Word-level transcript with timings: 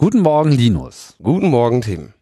Guten 0.00 0.20
Morgen, 0.20 0.50
Linus. 0.50 1.14
Guten 1.22 1.50
Morgen, 1.50 1.82
Tim. 1.82 2.14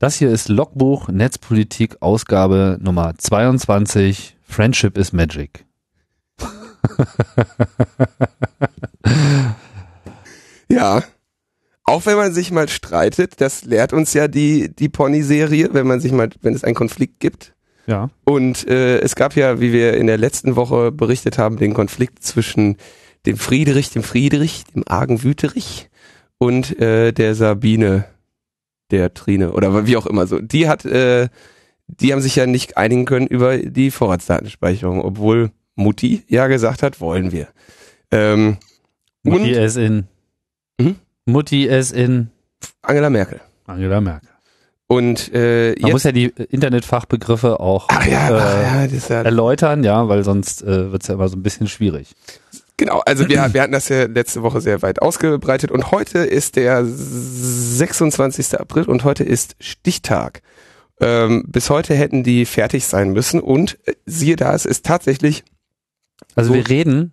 Das 0.00 0.16
hier 0.16 0.32
ist 0.32 0.48
Logbuch 0.48 1.06
Netzpolitik 1.06 2.02
Ausgabe 2.02 2.76
Nummer 2.82 3.14
22. 3.16 4.34
Friendship 4.42 4.98
is 4.98 5.12
Magic. 5.12 5.64
ja. 10.68 11.04
Auch 11.84 12.04
wenn 12.04 12.16
man 12.16 12.32
sich 12.32 12.50
mal 12.50 12.68
streitet, 12.68 13.40
das 13.40 13.64
lehrt 13.64 13.92
uns 13.92 14.12
ja 14.12 14.26
die, 14.26 14.74
die 14.74 14.88
Pony-Serie, 14.88 15.68
wenn 15.70 15.86
man 15.86 16.00
sich 16.00 16.10
mal, 16.10 16.30
wenn 16.42 16.54
es 16.54 16.64
einen 16.64 16.74
Konflikt 16.74 17.20
gibt. 17.20 17.54
Ja. 17.86 18.10
Und 18.24 18.66
äh, 18.66 18.98
es 18.98 19.14
gab 19.14 19.36
ja, 19.36 19.60
wie 19.60 19.72
wir 19.72 19.94
in 19.96 20.08
der 20.08 20.18
letzten 20.18 20.56
Woche 20.56 20.90
berichtet 20.90 21.38
haben, 21.38 21.58
den 21.58 21.74
Konflikt 21.74 22.24
zwischen 22.24 22.76
dem 23.24 23.36
Friedrich, 23.36 23.90
dem 23.90 24.02
Friedrich, 24.02 24.64
dem 24.74 24.82
argen 24.88 25.22
Wüterich 25.22 25.90
und 26.38 26.78
äh, 26.80 27.12
der 27.12 27.34
Sabine, 27.34 28.06
der 28.90 29.14
Trine 29.14 29.52
oder 29.52 29.86
wie 29.86 29.96
auch 29.96 30.06
immer 30.06 30.26
so. 30.26 30.38
Die 30.40 30.68
hat, 30.68 30.84
äh, 30.84 31.28
die 31.86 32.12
haben 32.12 32.20
sich 32.20 32.36
ja 32.36 32.46
nicht 32.46 32.76
einigen 32.76 33.04
können 33.04 33.26
über 33.26 33.58
die 33.58 33.90
Vorratsdatenspeicherung, 33.90 35.00
obwohl 35.00 35.50
Mutti 35.74 36.24
ja 36.28 36.46
gesagt 36.46 36.82
hat, 36.82 37.00
wollen 37.00 37.32
wir. 37.32 37.48
Ähm, 38.10 38.58
Mutti 39.22 39.50
ist 39.50 39.76
in. 39.76 40.06
Hm? 40.80 40.96
Mutti 41.24 41.64
ist 41.64 41.92
in. 41.92 42.30
Angela 42.82 43.10
Merkel. 43.10 43.40
Angela 43.66 44.00
Merkel. 44.00 44.28
Und 44.86 45.32
äh, 45.32 45.74
man 45.80 45.92
muss 45.92 46.04
ja 46.04 46.12
die 46.12 46.26
Internetfachbegriffe 46.26 47.58
auch 47.58 47.86
ach 47.88 48.06
ja, 48.06 48.28
äh, 48.28 48.86
ach 48.86 48.92
ja, 48.92 49.16
ja 49.16 49.22
erläutern, 49.22 49.82
ja, 49.82 50.08
weil 50.08 50.24
sonst 50.24 50.62
äh, 50.62 50.92
wird 50.92 51.02
es 51.02 51.08
ja 51.08 51.14
immer 51.14 51.28
so 51.28 51.36
ein 51.36 51.42
bisschen 51.42 51.66
schwierig. 51.68 52.14
Genau, 52.76 53.00
also 53.06 53.28
wir, 53.28 53.54
wir 53.54 53.62
hatten 53.62 53.72
das 53.72 53.88
ja 53.88 54.04
letzte 54.06 54.42
Woche 54.42 54.60
sehr 54.60 54.82
weit 54.82 55.00
ausgebreitet 55.00 55.70
und 55.70 55.92
heute 55.92 56.18
ist 56.18 56.56
der 56.56 56.84
26. 56.84 58.58
April 58.58 58.84
und 58.84 59.04
heute 59.04 59.22
ist 59.22 59.54
Stichtag. 59.60 60.42
Ähm, 61.00 61.44
bis 61.46 61.70
heute 61.70 61.94
hätten 61.94 62.24
die 62.24 62.46
fertig 62.46 62.86
sein 62.86 63.10
müssen 63.10 63.40
und 63.40 63.78
äh, 63.86 63.94
siehe 64.06 64.36
da, 64.36 64.54
es 64.54 64.64
ist 64.64 64.84
tatsächlich. 64.86 65.44
Also 66.34 66.48
so 66.50 66.54
wir 66.54 66.68
reden, 66.68 67.12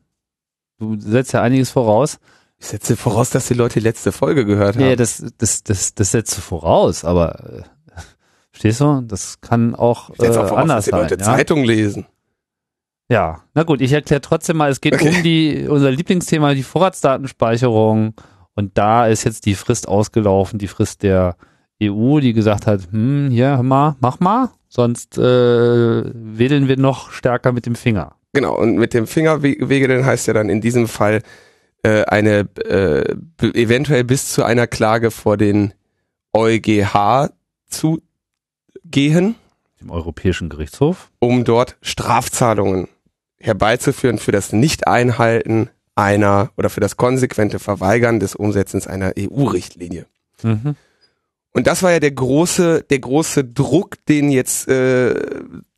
du 0.80 1.00
setzt 1.00 1.34
ja 1.34 1.42
einiges 1.42 1.72
voraus. 1.72 2.20
Ich 2.60 2.68
setze 2.68 2.96
voraus, 2.96 3.32
dass 3.32 3.48
die 3.48 3.56
Leute 3.56 3.80
die 3.80 3.84
letzte 3.84 4.12
Folge 4.12 4.46
gehört 4.46 4.76
haben. 4.76 4.86
Ja, 4.86 4.96
das, 4.96 5.24
das, 5.38 5.64
das, 5.64 5.96
das 5.96 6.12
setzt 6.12 6.38
du 6.38 6.42
voraus, 6.42 7.04
aber 7.04 7.40
äh, 7.40 8.02
verstehst 8.52 8.82
du? 8.82 9.02
Das 9.02 9.42
kann 9.42 9.74
auch, 9.74 10.12
äh, 10.20 10.30
auch 10.30 10.48
voraus, 10.48 10.52
anders 10.52 10.86
dass 10.86 10.86
die 10.86 10.92
Leute 10.92 11.24
sein. 11.24 11.38
Zeitung 11.38 11.60
ja? 11.60 11.66
lesen. 11.66 12.06
Ja, 13.12 13.44
na 13.54 13.64
gut, 13.64 13.82
ich 13.82 13.92
erkläre 13.92 14.22
trotzdem 14.22 14.56
mal, 14.56 14.72
es 14.72 14.80
geht 14.80 14.94
okay. 14.94 15.10
um 15.10 15.22
die, 15.22 15.68
unser 15.68 15.92
Lieblingsthema, 15.92 16.54
die 16.54 16.64
Vorratsdatenspeicherung. 16.64 18.14
Und 18.56 18.78
da 18.78 19.06
ist 19.06 19.26
jetzt 19.26 19.46
die 19.46 19.56
Frist 19.56 19.90
ausgelaufen, 19.90 20.60
die 20.60 20.70
Frist 20.70 21.04
der 21.04 21.36
EU, 21.84 22.22
die 22.22 22.32
gesagt 22.32 22.68
hat, 22.68 22.88
hm, 22.90 23.28
hier, 23.30 23.58
hör 23.58 23.64
mal, 23.64 23.98
mach 24.00 24.22
mal, 24.22 24.50
sonst 24.70 25.18
äh, 25.18 25.22
wedeln 25.22 26.70
wir 26.70 26.78
noch 26.78 27.12
stärker 27.12 27.52
mit 27.52 27.66
dem 27.66 27.76
Finger. 27.76 28.16
Genau, 28.32 28.58
und 28.58 28.78
mit 28.78 28.94
dem 28.94 29.08
Finger 29.08 29.44
wegeln 29.44 30.06
heißt 30.06 30.28
ja 30.28 30.34
dann 30.34 30.48
in 30.48 30.62
diesem 30.62 30.88
Fall 30.88 31.22
äh, 31.84 32.06
eine 32.06 32.48
äh, 32.64 33.14
eventuell 33.42 34.06
bis 34.06 34.32
zu 34.32 34.46
einer 34.46 34.68
Klage 34.68 35.12
vor 35.12 35.36
den 35.36 35.74
EuGH 36.32 37.30
zu 37.68 38.02
gehen. 38.86 39.36
Dem 39.82 39.90
Europäischen 39.90 40.48
Gerichtshof. 40.48 41.12
Um 41.20 41.44
dort 41.44 41.76
Strafzahlungen 41.82 42.88
herbeizuführen 43.42 44.18
für 44.18 44.32
das 44.32 44.54
Nicht-Einhalten 44.54 45.70
einer 45.96 46.52
oder 46.58 46.70
für 46.70 46.80
das 46.80 46.98
konsequente 46.98 47.60
Verweigern 47.60 48.20
des 48.20 48.36
Umsetzens 48.36 48.88
einer 48.88 49.14
EU-Richtlinie. 49.18 50.06
Mhm. 50.44 50.76
Und 51.54 51.68
das 51.68 51.84
war 51.84 51.92
ja 51.92 52.00
der 52.00 52.12
große, 52.12 52.86
der 52.90 53.00
große 53.00 53.44
Druck, 53.44 53.98
den 54.06 54.32
jetzt, 54.32 54.70
äh, 54.70 55.14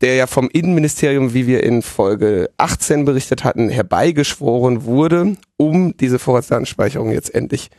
der 0.00 0.14
ja 0.14 0.26
vom 0.28 0.48
Innenministerium, 0.48 1.34
wie 1.34 1.48
wir 1.48 1.64
in 1.64 1.82
Folge 1.82 2.48
18 2.58 3.04
berichtet 3.04 3.42
hatten, 3.42 3.68
herbeigeschworen 3.68 4.84
wurde, 4.84 5.36
um 5.56 5.96
diese 5.96 6.20
Vorratsdatenspeicherung 6.20 7.10
jetzt 7.10 7.34
endlich 7.34 7.70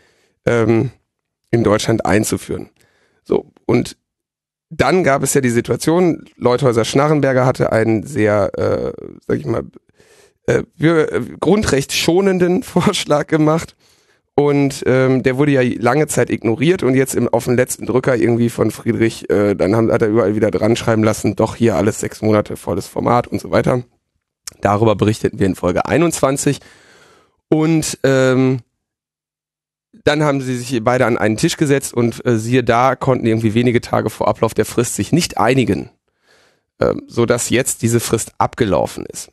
ähm, 0.46 0.92
in 1.52 1.64
Deutschland 1.64 2.06
einzuführen. 2.06 2.70
So, 3.24 3.52
und 3.66 3.96
dann 4.70 5.06
gab 5.06 5.24
es 5.24 5.34
ja 5.34 5.40
die 5.40 5.50
Situation, 5.50 6.26
Leuthäuser 6.36 6.84
Schnarrenberger 6.84 7.46
hatte 7.46 7.72
einen 7.72 8.04
sehr, 8.04 8.52
äh, 8.58 8.92
sag 9.26 9.38
ich 9.38 9.46
mal, 9.46 9.64
äh, 10.48 10.64
äh, 10.80 11.22
grundrechtsschonenden 11.40 12.64
Vorschlag 12.64 13.28
gemacht. 13.28 13.76
Und 14.38 14.84
ähm, 14.86 15.24
der 15.24 15.38
wurde 15.38 15.52
ja 15.52 15.62
lange 15.62 16.08
Zeit 16.08 16.30
ignoriert 16.30 16.84
und 16.84 16.94
jetzt 16.94 17.16
im, 17.16 17.30
auf 17.30 17.46
den 17.46 17.56
letzten 17.56 17.86
Drücker 17.86 18.18
irgendwie 18.18 18.50
von 18.50 18.70
Friedrich, 18.70 19.30
äh, 19.30 19.56
dann 19.56 19.74
haben, 19.76 19.90
hat 19.90 20.02
er 20.02 20.10
überall 20.10 20.36
wieder 20.36 20.52
dran 20.52 20.76
schreiben 20.76 21.06
lassen, 21.06 21.38
doch 21.38 21.56
hier 21.56 21.78
alles 21.78 22.02
sechs 22.02 22.22
Monate 22.22 22.58
volles 22.58 22.86
Format 22.86 23.28
und 23.28 23.40
so 23.40 23.52
weiter. 23.52 23.84
Darüber 24.60 24.96
berichteten 24.96 25.40
wir 25.40 25.46
in 25.46 25.56
Folge 25.56 25.86
21. 25.86 26.60
Und 27.48 27.98
ähm, 28.04 28.60
dann 30.04 30.24
haben 30.24 30.42
sie 30.42 30.58
sich 30.58 30.84
beide 30.84 31.06
an 31.06 31.18
einen 31.18 31.38
Tisch 31.38 31.56
gesetzt 31.56 31.94
und 31.94 32.26
äh, 32.26 32.38
siehe 32.38 32.64
da, 32.64 32.96
konnten 32.96 33.26
irgendwie 33.26 33.54
wenige 33.54 33.80
Tage 33.80 34.10
vor 34.10 34.28
Ablauf 34.28 34.54
der 34.54 34.66
Frist 34.66 34.96
sich 34.96 35.12
nicht 35.12 35.38
einigen, 35.38 35.90
ähm, 36.82 37.04
so 37.08 37.26
dass 37.26 37.50
jetzt 37.50 37.82
diese 37.82 38.02
Frist 38.02 38.34
abgelaufen 38.38 39.06
ist. 39.06 39.32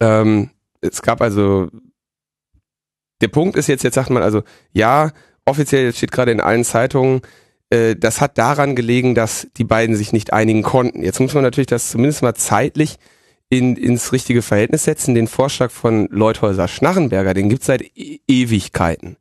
Ähm, 0.00 0.50
es 0.80 1.02
gab 1.02 1.20
also, 1.20 1.68
der 3.20 3.28
Punkt 3.28 3.56
ist 3.56 3.66
jetzt, 3.66 3.82
jetzt 3.82 3.94
sagt 3.94 4.10
man 4.10 4.22
also, 4.22 4.42
ja, 4.72 5.12
offiziell 5.44 5.92
steht 5.92 6.12
gerade 6.12 6.32
in 6.32 6.40
allen 6.40 6.64
Zeitungen, 6.64 7.22
äh, 7.70 7.96
das 7.96 8.20
hat 8.20 8.38
daran 8.38 8.76
gelegen, 8.76 9.14
dass 9.14 9.48
die 9.56 9.64
beiden 9.64 9.96
sich 9.96 10.12
nicht 10.12 10.32
einigen 10.32 10.62
konnten. 10.62 11.02
Jetzt 11.02 11.20
muss 11.20 11.34
man 11.34 11.42
natürlich 11.42 11.66
das 11.66 11.90
zumindest 11.90 12.22
mal 12.22 12.34
zeitlich 12.34 12.96
in, 13.48 13.76
ins 13.76 14.12
richtige 14.12 14.42
Verhältnis 14.42 14.84
setzen. 14.84 15.14
Den 15.14 15.28
Vorschlag 15.28 15.70
von 15.70 16.08
Leuthäuser 16.10 16.68
Schnarrenberger, 16.68 17.34
den 17.34 17.48
gibt's 17.48 17.66
seit 17.66 17.82
e 17.82 18.20
Ewigkeiten 18.26 19.16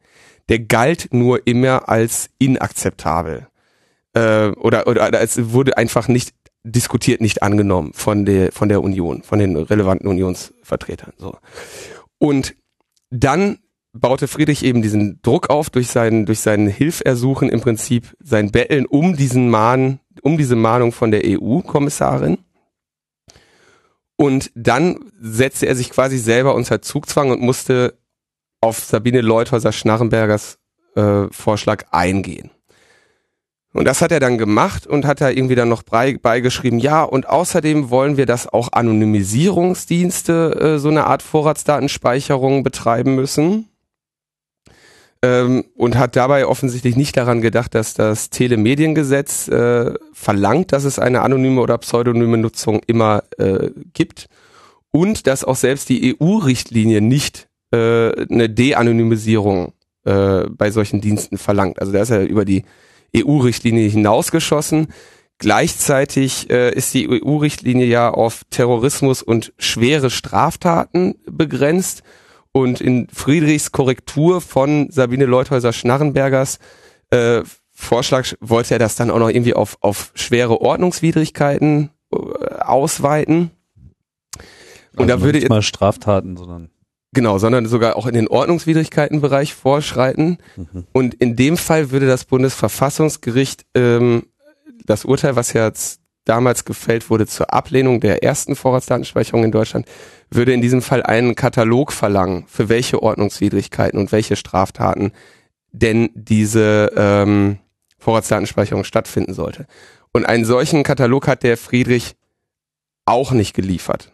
der 0.49 0.59
galt 0.59 1.09
nur 1.11 1.47
immer 1.47 1.89
als 1.89 2.29
inakzeptabel. 2.39 3.47
Äh, 4.13 4.49
oder, 4.49 4.87
oder 4.87 5.19
es 5.21 5.51
wurde 5.51 5.77
einfach 5.77 6.07
nicht 6.07 6.33
diskutiert, 6.65 7.21
nicht 7.21 7.43
angenommen 7.43 7.93
von 7.93 8.25
der, 8.25 8.51
von 8.51 8.69
der 8.69 8.81
Union, 8.81 9.21
von 9.23 9.39
den 9.39 9.55
relevanten 9.55 10.09
Unionsvertretern. 10.09 11.13
So. 11.17 11.37
Und 12.17 12.55
dann 13.11 13.59
baute 13.93 14.27
Friedrich 14.27 14.63
eben 14.65 14.81
diesen 14.81 15.21
Druck 15.21 15.49
auf 15.49 15.69
durch 15.69 15.87
seinen, 15.87 16.25
durch 16.25 16.39
seinen 16.39 16.67
Hilfersuchen 16.67 17.49
im 17.49 17.61
Prinzip 17.61 18.15
sein 18.19 18.51
Betteln 18.51 18.85
um 18.85 19.15
diesen 19.15 19.49
Mahn, 19.49 19.99
um 20.21 20.37
diese 20.37 20.55
Mahnung 20.55 20.91
von 20.91 21.11
der 21.11 21.21
EU-Kommissarin. 21.23 22.39
Und 24.17 24.51
dann 24.55 25.11
setzte 25.19 25.67
er 25.67 25.75
sich 25.75 25.91
quasi 25.91 26.17
selber 26.17 26.55
unter 26.55 26.81
Zugzwang 26.81 27.31
und 27.31 27.41
musste 27.41 27.97
auf 28.59 28.79
Sabine 28.79 29.21
Leuthäuser 29.21 29.71
Schnarrenbergers 29.71 30.57
äh, 30.95 31.27
Vorschlag 31.31 31.85
eingehen. 31.91 32.49
Und 33.75 33.83
das 33.83 34.01
hat 34.01 34.13
er 34.13 34.21
dann 34.21 34.37
gemacht 34.37 34.87
und 34.87 35.05
hat 35.05 35.19
da 35.19 35.29
irgendwie 35.29 35.55
dann 35.55 35.67
noch 35.67 35.83
beigeschrieben, 35.83 36.79
ja, 36.79 37.03
und 37.03 37.27
außerdem 37.27 37.89
wollen 37.89 38.15
wir, 38.15 38.25
dass 38.25 38.47
auch 38.47 38.69
Anonymisierungsdienste 38.71 40.75
äh, 40.75 40.79
so 40.79 40.87
eine 40.87 41.07
Art 41.07 41.21
Vorratsdatenspeicherung 41.21 42.63
betreiben 42.63 43.15
müssen. 43.15 43.67
Ähm, 45.21 45.65
und 45.75 45.97
hat 45.97 46.15
dabei 46.15 46.47
offensichtlich 46.47 46.95
nicht 46.95 47.17
daran 47.17 47.41
gedacht, 47.41 47.75
dass 47.75 47.93
das 47.93 48.29
Telemediengesetz 48.29 49.49
äh, 49.49 49.93
verlangt, 50.13 50.71
dass 50.71 50.85
es 50.85 50.97
eine 50.97 51.21
anonyme 51.21 51.59
oder 51.59 51.77
pseudonyme 51.77 52.37
Nutzung 52.37 52.79
immer 52.87 53.23
äh, 53.37 53.71
gibt. 53.91 54.27
Und 54.91 55.27
dass 55.27 55.43
auch 55.43 55.57
selbst 55.57 55.89
die 55.89 56.15
EU-Richtlinie 56.17 57.01
nicht 57.01 57.49
äh, 57.71 58.25
eine 58.31 58.49
De-Anonymisierung 58.49 59.73
äh, 60.05 60.45
bei 60.47 60.71
solchen 60.71 61.01
Diensten 61.01 61.37
verlangt. 61.37 61.81
Also 61.81 61.91
da 61.91 62.01
ist 62.01 62.11
er 62.11 62.25
über 62.25 62.45
die 62.45 62.63
EU-Richtlinie 63.15 63.89
hinausgeschossen. 63.89 64.87
Gleichzeitig 65.37 66.49
äh, 66.49 66.73
ist 66.73 66.93
die 66.93 67.09
EU-Richtlinie 67.09 67.85
ja 67.85 68.09
auf 68.09 68.43
Terrorismus 68.49 69.21
und 69.21 69.53
schwere 69.57 70.09
Straftaten 70.09 71.15
begrenzt. 71.29 72.03
Und 72.53 72.79
in 72.79 73.09
Friedrichs 73.11 73.73
Korrektur 73.73 74.39
von 74.39 74.89
Sabine 74.89 75.25
Leuthäuser-Schnarrenbergers 75.25 76.59
äh, 77.09 77.41
Vorschlag 77.75 78.25
wollte 78.39 78.75
er 78.75 78.79
das 78.79 78.95
dann 78.95 79.11
auch 79.11 79.19
noch 79.19 79.29
irgendwie 79.29 79.53
auf, 79.53 79.77
auf 79.81 80.13
schwere 80.15 80.61
Ordnungswidrigkeiten 80.61 81.89
äh, 82.13 82.17
ausweiten. 82.61 83.51
Und 84.95 85.11
also 85.11 85.17
da 85.17 85.21
würde 85.21 85.39
nicht 85.39 85.49
mal 85.49 85.61
Straftaten, 85.61 86.37
sondern 86.37 86.69
Genau, 87.15 87.37
sondern 87.37 87.65
sogar 87.65 87.95
auch 87.95 88.07
in 88.07 88.13
den 88.13 88.27
Ordnungswidrigkeitenbereich 88.27 89.53
vorschreiten. 89.55 90.37
Mhm. 90.57 90.85
Und 90.91 91.13
in 91.13 91.37
dem 91.37 91.55
Fall 91.55 91.89
würde 91.91 92.07
das 92.07 92.25
Bundesverfassungsgericht 92.25 93.65
ähm, 93.73 94.23
das 94.83 95.05
Urteil, 95.05 95.37
was 95.37 95.53
ja 95.53 95.71
damals 96.25 96.65
gefällt 96.65 97.09
wurde 97.09 97.25
zur 97.25 97.53
Ablehnung 97.53 98.01
der 98.01 98.21
ersten 98.21 98.57
Vorratsdatenspeicherung 98.57 99.45
in 99.45 99.53
Deutschland, 99.53 99.87
würde 100.29 100.51
in 100.51 100.61
diesem 100.61 100.81
Fall 100.81 101.03
einen 101.03 101.35
Katalog 101.35 101.93
verlangen, 101.93 102.43
für 102.47 102.67
welche 102.67 103.01
Ordnungswidrigkeiten 103.01 103.97
und 103.97 104.11
welche 104.11 104.35
Straftaten 104.35 105.13
denn 105.71 106.09
diese 106.15 106.91
ähm, 106.97 107.59
Vorratsdatenspeicherung 107.97 108.83
stattfinden 108.83 109.33
sollte. 109.33 109.67
Und 110.11 110.25
einen 110.25 110.43
solchen 110.43 110.83
Katalog 110.83 111.29
hat 111.29 111.43
der 111.43 111.55
Friedrich 111.55 112.17
auch 113.05 113.31
nicht 113.31 113.53
geliefert. 113.53 114.11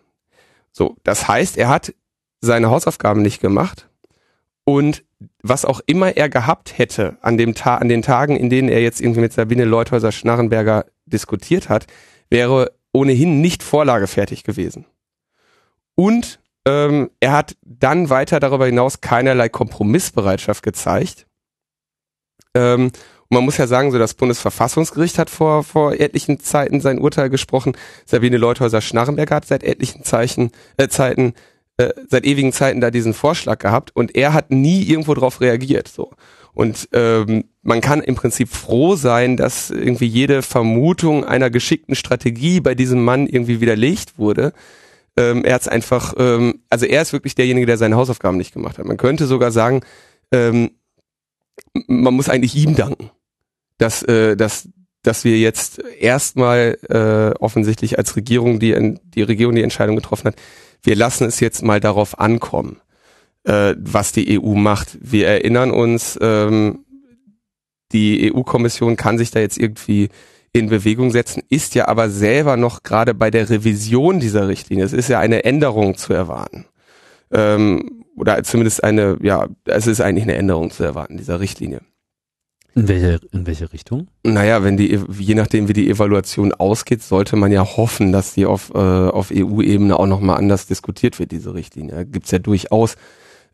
So, 0.72 0.98
das 1.04 1.28
heißt, 1.28 1.58
er 1.58 1.70
hat 1.70 1.94
seine 2.42 2.70
Hausaufgaben 2.70 3.22
nicht 3.22 3.40
gemacht 3.40 3.88
und 4.64 5.04
was 5.44 5.66
auch 5.66 5.82
immer 5.86 6.18
er 6.18 6.30
gehabt 6.30 6.78
hätte 6.78 7.18
an 7.22 7.38
dem 7.38 7.54
Ta 7.54 7.76
an 7.76 7.90
den 7.90 8.02
Tagen, 8.02 8.36
in 8.36 8.50
denen 8.50 8.70
er 8.70 8.82
jetzt 8.82 9.02
irgendwie 9.02 9.22
mit 9.22 9.34
Sabine 9.34 9.66
Leuthäuser 9.66 10.12
Schnarrenberger 10.12 10.86
diskutiert 11.06 11.70
hat, 11.70 11.88
wäre 12.30 12.72
ohnehin 12.94 13.42
nicht 13.42 13.64
vorlagefertig 13.64 14.44
gewesen. 14.44 14.86
Und 15.96 16.40
ähm, 16.66 17.10
er 17.20 17.32
hat 17.34 17.56
dann 17.64 18.10
weiter 18.10 18.40
darüber 18.40 18.66
hinaus 18.66 19.02
keinerlei 19.02 19.50
Kompromissbereitschaft 19.50 20.64
gezeigt. 20.64 21.28
Ähm, 22.54 22.92
und 23.32 23.36
man 23.36 23.46
muss 23.46 23.58
ja 23.58 23.66
sagen, 23.66 23.92
so 23.92 23.98
das 23.98 24.14
Bundesverfassungsgericht 24.14 25.18
hat 25.18 25.30
vor, 25.30 25.64
vor 25.64 25.94
etlichen 25.94 26.40
Zeiten 26.40 26.82
sein 26.82 27.00
Urteil 27.00 27.30
gesprochen. 27.30 27.78
Sabine 28.06 28.38
Leuthäuser-Schnarrenberger 28.38 29.36
hat 29.36 29.46
seit 29.46 29.64
etlichen 29.64 30.04
Zeichen, 30.04 30.52
äh, 30.78 30.90
Zeiten, 30.90 31.34
äh, 31.82 31.94
seit 32.08 32.26
ewigen 32.26 32.54
Zeiten 32.54 32.82
da 32.82 32.92
diesen 32.92 33.14
Vorschlag 33.14 33.60
gehabt 33.60 33.96
und 33.96 34.16
er 34.16 34.34
hat 34.34 34.52
nie 34.52 34.84
irgendwo 34.84 35.14
drauf 35.14 35.42
reagiert. 35.42 35.88
So. 35.88 36.12
Und 36.54 36.90
ähm, 36.94 37.46
man 37.64 37.82
kann 37.82 38.02
im 38.02 38.16
Prinzip 38.16 38.50
froh 38.50 38.96
sein, 38.96 39.38
dass 39.38 39.70
irgendwie 39.70 40.06
jede 40.06 40.42
Vermutung 40.42 41.24
einer 41.24 41.50
geschickten 41.50 41.96
Strategie 41.96 42.60
bei 42.60 42.76
diesem 42.76 43.04
Mann 43.04 43.28
irgendwie 43.28 43.62
widerlegt 43.62 44.18
wurde. 44.18 44.54
Ähm, 45.18 45.44
er 45.44 45.56
hat 45.56 45.62
es 45.62 45.68
einfach, 45.68 46.14
ähm, 46.18 46.62
also 46.70 46.86
er 46.86 47.02
ist 47.02 47.14
wirklich 47.14 47.36
derjenige, 47.36 47.66
der 47.66 47.78
seine 47.78 47.96
Hausaufgaben 47.96 48.38
nicht 48.38 48.54
gemacht 48.54 48.78
hat. 48.78 48.86
Man 48.86 48.98
könnte 48.98 49.26
sogar 49.28 49.52
sagen, 49.52 49.82
ähm, 50.32 50.72
man 51.88 52.14
muss 52.14 52.30
eigentlich 52.30 52.56
ihm 52.56 52.76
danken, 52.76 53.12
dass, 53.78 54.04
äh, 54.04 54.36
dass, 54.36 54.68
dass 55.04 55.24
wir 55.24 55.38
jetzt 55.38 55.80
erstmal 56.00 56.78
äh, 56.90 57.38
offensichtlich 57.40 57.98
als 57.98 58.16
Regierung 58.16 58.60
die, 58.60 58.98
die 59.16 59.22
Regierung 59.22 59.56
die 59.56 59.64
Entscheidung 59.64 59.96
getroffen 59.96 60.28
hat, 60.28 60.36
wir 60.84 60.96
lassen 60.96 61.26
es 61.26 61.40
jetzt 61.40 61.64
mal 61.64 61.80
darauf 61.80 62.20
ankommen, 62.20 62.82
äh, 63.44 63.76
was 63.78 64.12
die 64.12 64.40
EU 64.40 64.56
macht. 64.56 64.98
Wir 65.02 65.28
erinnern 65.28 65.72
uns, 65.72 66.18
ähm, 66.22 66.86
die 67.92 68.34
EU-Kommission 68.34 68.96
kann 68.96 69.18
sich 69.18 69.32
da 69.32 69.40
jetzt 69.40 69.58
irgendwie 69.58 70.10
in 70.54 70.70
Bewegung 70.70 71.12
setzen, 71.12 71.44
ist 71.50 71.76
ja 71.76 71.88
aber 71.88 72.10
selber 72.10 72.58
noch 72.58 72.84
gerade 72.84 73.14
bei 73.14 73.32
der 73.32 73.50
Revision 73.50 74.20
dieser 74.20 74.48
Richtlinie. 74.48 74.84
Es 74.84 74.94
ist 74.94 75.08
ja 75.08 75.20
eine 75.20 75.46
Änderung 75.46 75.96
zu 75.96 76.14
erwarten. 76.14 76.66
Ähm, 77.32 78.04
oder 78.18 78.44
zumindest 78.44 78.84
eine, 78.84 79.18
ja, 79.22 79.48
es 79.66 79.88
ist 79.88 80.02
eigentlich 80.02 80.24
eine 80.24 80.36
Änderung 80.36 80.70
zu 80.72 80.84
erwarten, 80.84 81.18
dieser 81.18 81.40
Richtlinie. 81.40 81.82
In 82.74 82.88
welche, 82.88 83.20
in 83.32 83.46
welche 83.46 83.74
Richtung? 83.74 84.08
Naja, 84.24 84.64
wenn 84.64 84.78
die, 84.78 84.98
je 85.20 85.36
nachdem 85.36 85.68
wie 85.68 85.74
die 85.74 85.90
Evaluation 85.90 86.54
ausgeht, 86.54 87.04
sollte 87.04 87.36
man 87.36 87.52
ja 87.52 87.66
hoffen, 87.66 88.14
dass 88.14 88.34
die 88.34 88.46
auf, 88.46 88.72
äh, 88.74 88.78
auf 88.78 89.30
EU-Ebene 89.34 90.00
auch 90.00 90.08
nochmal 90.08 90.38
anders 90.38 90.68
diskutiert 90.68 91.20
wird, 91.20 91.32
diese 91.32 91.54
Richtlinie. 91.54 91.96
Da 91.96 92.04
gibt's 92.06 92.32
ja 92.32 92.40
durchaus 92.40 92.96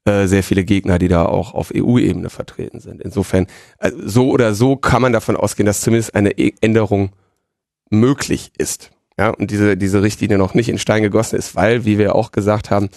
äh, 0.06 0.28
sehr 0.28 0.44
viele 0.44 0.64
Gegner, 0.64 1.00
die 1.00 1.08
da 1.08 1.26
auch 1.26 1.56
auf 1.56 1.74
EU-Ebene 1.76 2.30
vertreten 2.30 2.80
sind. 2.80 3.02
Insofern, 3.02 3.48
äh, 3.80 3.92
so 3.98 4.30
oder 4.30 4.54
so 4.54 4.76
kann 4.76 5.02
man 5.02 5.14
davon 5.14 5.36
ausgehen, 5.36 5.66
dass 5.66 5.82
zumindest 5.82 6.14
eine 6.14 6.38
e 6.38 6.54
Änderung 6.62 7.10
möglich 7.90 8.52
ist. 8.58 8.92
Ja, 9.18 9.32
und 9.32 9.50
diese, 9.50 9.78
diese 9.78 10.04
Richtlinie 10.04 10.38
noch 10.38 10.54
nicht 10.54 10.70
in 10.70 10.78
Stein 10.78 11.02
gegossen 11.02 11.38
ist, 11.38 11.56
weil, 11.56 11.86
wie 11.86 11.98
wir 11.98 12.14
auch 12.14 12.32
gesagt 12.32 12.70
haben, 12.70 12.90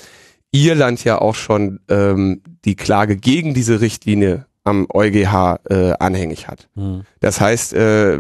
Irland 0.53 1.03
ja 1.05 1.19
auch 1.19 1.35
schon 1.35 1.81
ähm, 1.89 2.43
die 2.67 2.77
Klage 2.77 3.17
gegen 3.17 3.55
diese 3.55 3.81
Richtlinie 3.81 4.47
am 4.71 4.87
EuGH 4.93 5.61
äh, 5.69 5.93
anhängig 5.99 6.49
hat. 6.49 6.69
Mhm. 6.75 7.03
Das 7.21 7.41
heißt, 7.41 7.75
äh, 7.75 8.19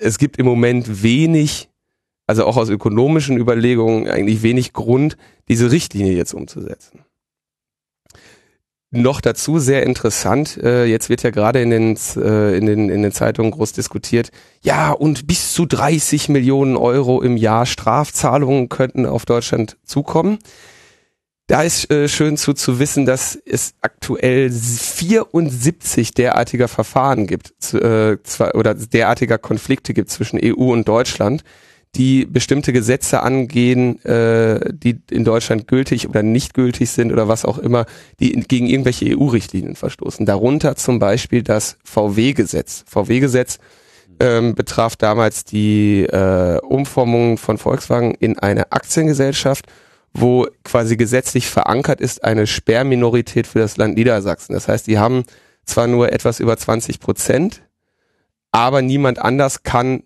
es 0.00 0.18
gibt 0.18 0.38
im 0.38 0.46
Moment 0.46 1.02
wenig, 1.02 1.68
also 2.26 2.44
auch 2.44 2.56
aus 2.56 2.68
ökonomischen 2.68 3.38
Überlegungen, 3.38 4.08
eigentlich 4.08 4.42
wenig 4.42 4.72
Grund, 4.72 5.16
diese 5.48 5.70
Richtlinie 5.70 6.14
jetzt 6.14 6.34
umzusetzen. 6.34 7.04
Noch 8.96 9.20
dazu 9.20 9.58
sehr 9.58 9.82
interessant, 9.84 10.56
äh, 10.62 10.84
jetzt 10.84 11.08
wird 11.08 11.24
ja 11.24 11.30
gerade 11.30 11.60
in 11.60 11.70
den, 11.70 11.98
äh, 12.16 12.56
in, 12.56 12.66
den, 12.66 12.90
in 12.90 13.02
den 13.02 13.10
Zeitungen 13.10 13.50
groß 13.50 13.72
diskutiert, 13.72 14.30
ja, 14.62 14.92
und 14.92 15.26
bis 15.26 15.52
zu 15.52 15.66
30 15.66 16.28
Millionen 16.28 16.76
Euro 16.76 17.20
im 17.20 17.36
Jahr 17.36 17.66
Strafzahlungen 17.66 18.68
könnten 18.68 19.04
auf 19.04 19.26
Deutschland 19.26 19.78
zukommen. 19.84 20.38
Da 21.46 21.62
ist 21.62 21.90
äh, 21.90 22.08
schön 22.08 22.38
zu, 22.38 22.54
zu 22.54 22.78
wissen, 22.78 23.04
dass 23.04 23.38
es 23.44 23.74
aktuell 23.82 24.50
74 24.50 26.14
derartiger 26.14 26.68
Verfahren 26.68 27.26
gibt, 27.26 27.74
äh, 27.74 28.16
oder 28.54 28.74
derartiger 28.74 29.36
Konflikte 29.36 29.92
gibt 29.92 30.08
zwischen 30.08 30.40
EU 30.42 30.72
und 30.72 30.88
Deutschland, 30.88 31.44
die 31.96 32.24
bestimmte 32.24 32.72
Gesetze 32.72 33.22
angehen, 33.22 34.02
äh, 34.06 34.72
die 34.72 34.98
in 35.10 35.24
Deutschland 35.24 35.68
gültig 35.68 36.08
oder 36.08 36.22
nicht 36.22 36.54
gültig 36.54 36.90
sind 36.90 37.12
oder 37.12 37.28
was 37.28 37.44
auch 37.44 37.58
immer, 37.58 37.84
die 38.20 38.32
in, 38.32 38.44
gegen 38.44 38.66
irgendwelche 38.66 39.14
EU-Richtlinien 39.14 39.76
verstoßen. 39.76 40.24
Darunter 40.24 40.76
zum 40.76 40.98
Beispiel 40.98 41.42
das 41.42 41.76
VW-Gesetz. 41.84 42.84
VW-Gesetz 42.86 43.58
ähm, 44.18 44.54
betraf 44.54 44.96
damals 44.96 45.44
die 45.44 46.04
äh, 46.04 46.58
Umformung 46.60 47.36
von 47.36 47.58
Volkswagen 47.58 48.14
in 48.14 48.38
eine 48.38 48.72
Aktiengesellschaft 48.72 49.66
wo 50.14 50.46
quasi 50.62 50.96
gesetzlich 50.96 51.48
verankert 51.48 52.00
ist 52.00 52.24
eine 52.24 52.46
Sperrminorität 52.46 53.46
für 53.46 53.58
das 53.58 53.76
Land 53.76 53.96
Niedersachsen. 53.96 54.54
Das 54.54 54.68
heißt, 54.68 54.86
die 54.86 54.98
haben 54.98 55.24
zwar 55.64 55.88
nur 55.88 56.12
etwas 56.12 56.40
über 56.40 56.56
20 56.56 57.00
Prozent, 57.00 57.62
aber 58.52 58.80
niemand 58.80 59.18
anders 59.18 59.64
kann, 59.64 60.04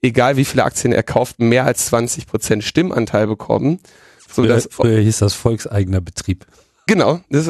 egal 0.00 0.36
wie 0.36 0.44
viele 0.44 0.64
Aktien 0.64 0.92
er 0.92 1.02
kauft, 1.02 1.40
mehr 1.40 1.64
als 1.64 1.86
20 1.86 2.26
Prozent 2.28 2.62
Stimmanteil 2.64 3.26
bekommen. 3.26 3.80
So 4.28 4.44
früher, 4.44 4.60
früher 4.70 5.00
hieß 5.00 5.18
das 5.18 5.34
volkseigener 5.34 6.00
Betrieb. 6.00 6.46
Genau, 6.86 7.20
das, 7.30 7.48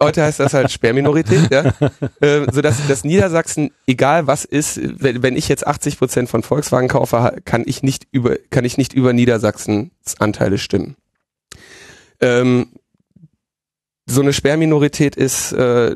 heute 0.00 0.22
heißt 0.22 0.40
das 0.40 0.54
halt 0.54 0.70
Sperrminorität, 0.70 1.50
ja. 1.50 1.72
Äh, 2.20 2.46
so 2.52 2.62
dass, 2.62 2.86
dass 2.86 3.04
Niedersachsen, 3.04 3.70
egal 3.86 4.26
was 4.28 4.44
ist, 4.44 4.80
wenn, 5.02 5.22
wenn 5.22 5.36
ich 5.36 5.48
jetzt 5.48 5.66
80 5.66 5.98
Prozent 5.98 6.30
von 6.30 6.42
Volkswagen 6.42 6.88
kaufe, 6.88 7.38
kann 7.44 7.64
ich 7.66 7.82
nicht 7.82 8.06
über, 8.12 8.36
kann 8.50 8.64
ich 8.64 8.78
nicht 8.78 8.92
über 8.92 9.12
Niedersachsens 9.12 9.90
Anteile 10.20 10.58
stimmen. 10.58 10.96
Ähm, 12.22 12.68
so 14.06 14.20
eine 14.20 14.32
Sperrminorität 14.32 15.16
ist 15.16 15.52
äh, 15.52 15.94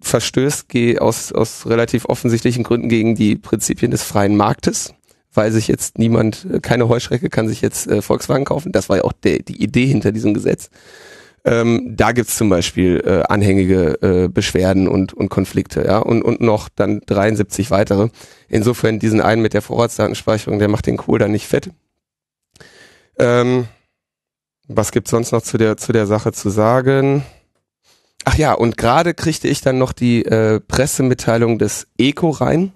verstößt 0.00 0.66
aus, 0.98 1.32
aus 1.32 1.66
relativ 1.66 2.06
offensichtlichen 2.06 2.64
Gründen 2.64 2.88
gegen 2.88 3.14
die 3.14 3.36
Prinzipien 3.36 3.90
des 3.90 4.02
freien 4.02 4.36
Marktes, 4.36 4.94
weil 5.32 5.52
sich 5.52 5.68
jetzt 5.68 5.98
niemand, 5.98 6.46
äh, 6.52 6.60
keine 6.60 6.88
Heuschrecke 6.88 7.28
kann 7.28 7.48
sich 7.48 7.60
jetzt 7.60 7.86
äh, 7.86 8.02
Volkswagen 8.02 8.44
kaufen. 8.44 8.72
Das 8.72 8.88
war 8.88 8.98
ja 8.98 9.04
auch 9.04 9.12
der, 9.12 9.38
die 9.40 9.62
Idee 9.62 9.86
hinter 9.86 10.12
diesem 10.12 10.34
Gesetz. 10.34 10.70
Ähm, 11.44 11.94
da 11.96 12.10
gibt's 12.10 12.36
zum 12.36 12.48
Beispiel 12.48 13.02
äh, 13.06 13.22
anhängige 13.32 14.02
äh, 14.02 14.28
Beschwerden 14.28 14.88
und, 14.88 15.12
und 15.12 15.28
Konflikte, 15.28 15.84
ja, 15.84 15.98
und, 15.98 16.22
und 16.22 16.40
noch 16.40 16.68
dann 16.68 17.00
73 17.06 17.70
weitere. 17.70 18.08
Insofern 18.48 18.98
diesen 18.98 19.20
einen 19.20 19.42
mit 19.42 19.54
der 19.54 19.62
Vorratsdatenspeicherung, 19.62 20.58
der 20.58 20.68
macht 20.68 20.86
den 20.86 20.96
Kohl 20.96 21.20
dann 21.20 21.30
nicht 21.30 21.46
fett. 21.46 21.70
Ähm, 23.18 23.68
was 24.68 24.92
gibt's 24.92 25.10
sonst 25.10 25.32
noch 25.32 25.42
zu 25.42 25.58
der, 25.58 25.76
zu 25.76 25.92
der 25.92 26.06
Sache 26.06 26.32
zu 26.32 26.50
sagen? 26.50 27.22
Ach 28.24 28.36
ja, 28.36 28.52
und 28.54 28.76
gerade 28.76 29.14
kriegte 29.14 29.48
ich 29.48 29.60
dann 29.60 29.78
noch 29.78 29.92
die 29.92 30.24
äh, 30.24 30.60
Pressemitteilung 30.60 31.58
des 31.58 31.86
ECO 31.96 32.30
rein. 32.30 32.72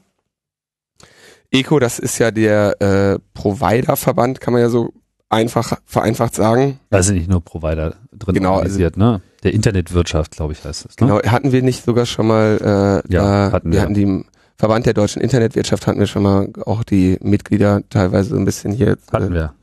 ECO, 1.51 1.81
das 1.81 1.99
ist 1.99 2.19
ja 2.19 2.31
der 2.31 2.81
äh, 2.81 3.19
Provider-Verband, 3.35 4.41
kann 4.41 4.53
man 4.53 4.63
ja 4.63 4.69
so 4.69 4.93
einfach 5.29 5.79
vereinfacht 5.85 6.35
sagen. 6.35 6.79
Da 6.91 7.03
sind 7.03 7.17
nicht 7.17 7.29
nur 7.29 7.43
Provider 7.43 7.97
drin 8.13 8.35
genau, 8.35 8.51
also 8.51 8.59
organisiert, 8.59 8.95
also, 8.97 9.13
ne? 9.13 9.23
Der 9.43 9.55
Internetwirtschaft, 9.55 10.33
glaube 10.33 10.53
ich, 10.53 10.65
heißt 10.65 10.87
es. 10.87 10.97
Ne? 10.99 11.07
Genau, 11.07 11.23
hatten 11.23 11.51
wir 11.51 11.63
nicht 11.63 11.85
sogar 11.85 12.07
schon 12.07 12.27
mal, 12.27 13.03
äh, 13.07 13.13
ja, 13.13 13.49
da, 13.49 13.53
hatten 13.53 13.73
wir. 13.73 13.79
wir 13.79 13.83
hatten 13.83 13.95
die 13.95 14.25
Verband 14.57 14.85
der 14.85 14.93
deutschen 14.93 15.23
Internetwirtschaft 15.23 15.87
hatten 15.87 15.99
wir 15.99 16.07
schon 16.07 16.23
mal 16.23 16.53
auch 16.67 16.85
die 16.85 17.17
Mitglieder 17.23 17.81
teilweise 17.89 18.31
so 18.31 18.37
ein 18.37 18.45
bisschen 18.45 18.73
hier. 18.73 18.99
Hatten 19.11 19.33
äh, 19.33 19.35
wir. 19.35 19.55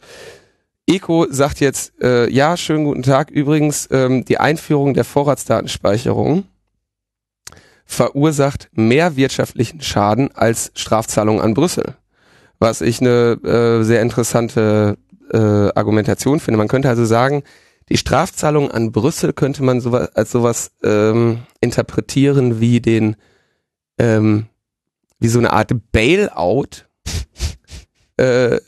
Eco 0.87 1.27
sagt 1.29 1.59
jetzt, 1.59 1.93
äh, 2.01 2.29
ja, 2.31 2.55
schönen 2.55 2.85
guten 2.85 3.03
Tag. 3.03 3.29
Übrigens, 3.29 3.89
ähm, 3.91 4.23
die 4.23 4.39
Einführung 4.39 4.93
der 4.93 5.03
Vorratsdatenspeicherung 5.03 6.45
verursacht 7.85 8.69
mehr 8.71 9.17
wirtschaftlichen 9.17 9.81
Schaden 9.81 10.31
als 10.33 10.71
Strafzahlungen 10.75 11.41
an 11.41 11.53
Brüssel. 11.53 11.95
Was 12.59 12.79
ich 12.81 13.01
eine 13.01 13.37
äh, 13.43 13.83
sehr 13.83 14.01
interessante 14.01 14.97
äh, 15.31 15.37
Argumentation 15.37 16.39
finde. 16.39 16.57
Man 16.57 16.69
könnte 16.69 16.89
also 16.89 17.03
sagen, 17.03 17.43
die 17.89 17.97
Strafzahlung 17.97 18.71
an 18.71 18.93
Brüssel 18.93 19.33
könnte 19.33 19.63
man 19.63 19.81
sowas, 19.81 20.15
als 20.15 20.31
sowas 20.31 20.71
ähm, 20.83 21.39
interpretieren 21.59 22.61
wie 22.61 22.79
den, 22.79 23.17
ähm, 23.97 24.47
wie 25.19 25.27
so 25.27 25.39
eine 25.39 25.51
Art 25.51 25.71
Bailout 25.91 26.85
äh, 28.17 28.59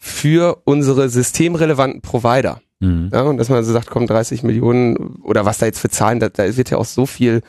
für 0.00 0.62
unsere 0.64 1.08
systemrelevanten 1.08 2.00
Provider. 2.00 2.60
Mhm. 2.80 3.10
Ja, 3.12 3.22
und 3.22 3.36
dass 3.36 3.50
man 3.50 3.62
so 3.62 3.72
sagt, 3.72 3.88
komm, 3.88 4.06
30 4.06 4.42
Millionen 4.42 4.96
oder 5.22 5.44
was 5.44 5.58
da 5.58 5.66
jetzt 5.66 5.78
für 5.78 5.90
Zahlen, 5.90 6.18
da, 6.18 6.30
da 6.30 6.56
wird 6.56 6.70
ja 6.70 6.78
auch 6.78 6.86
so 6.86 7.06
viel 7.06 7.42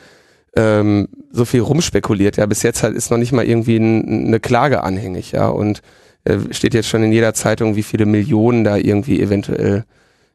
ähm, 0.54 1.08
so 1.30 1.46
viel 1.46 1.60
rumspekuliert. 1.60 2.36
Ja, 2.36 2.46
bis 2.46 2.62
jetzt 2.62 2.82
halt 2.82 2.94
ist 2.94 3.10
noch 3.10 3.18
nicht 3.18 3.32
mal 3.32 3.46
irgendwie 3.46 3.76
ein, 3.76 4.26
eine 4.26 4.38
Klage 4.38 4.84
anhängig, 4.84 5.32
ja. 5.32 5.48
Und 5.48 5.80
äh, 6.24 6.38
steht 6.50 6.74
jetzt 6.74 6.88
schon 6.88 7.02
in 7.02 7.12
jeder 7.12 7.34
Zeitung, 7.34 7.74
wie 7.74 7.82
viele 7.82 8.06
Millionen 8.06 8.64
da 8.64 8.76
irgendwie 8.76 9.20
eventuell 9.20 9.84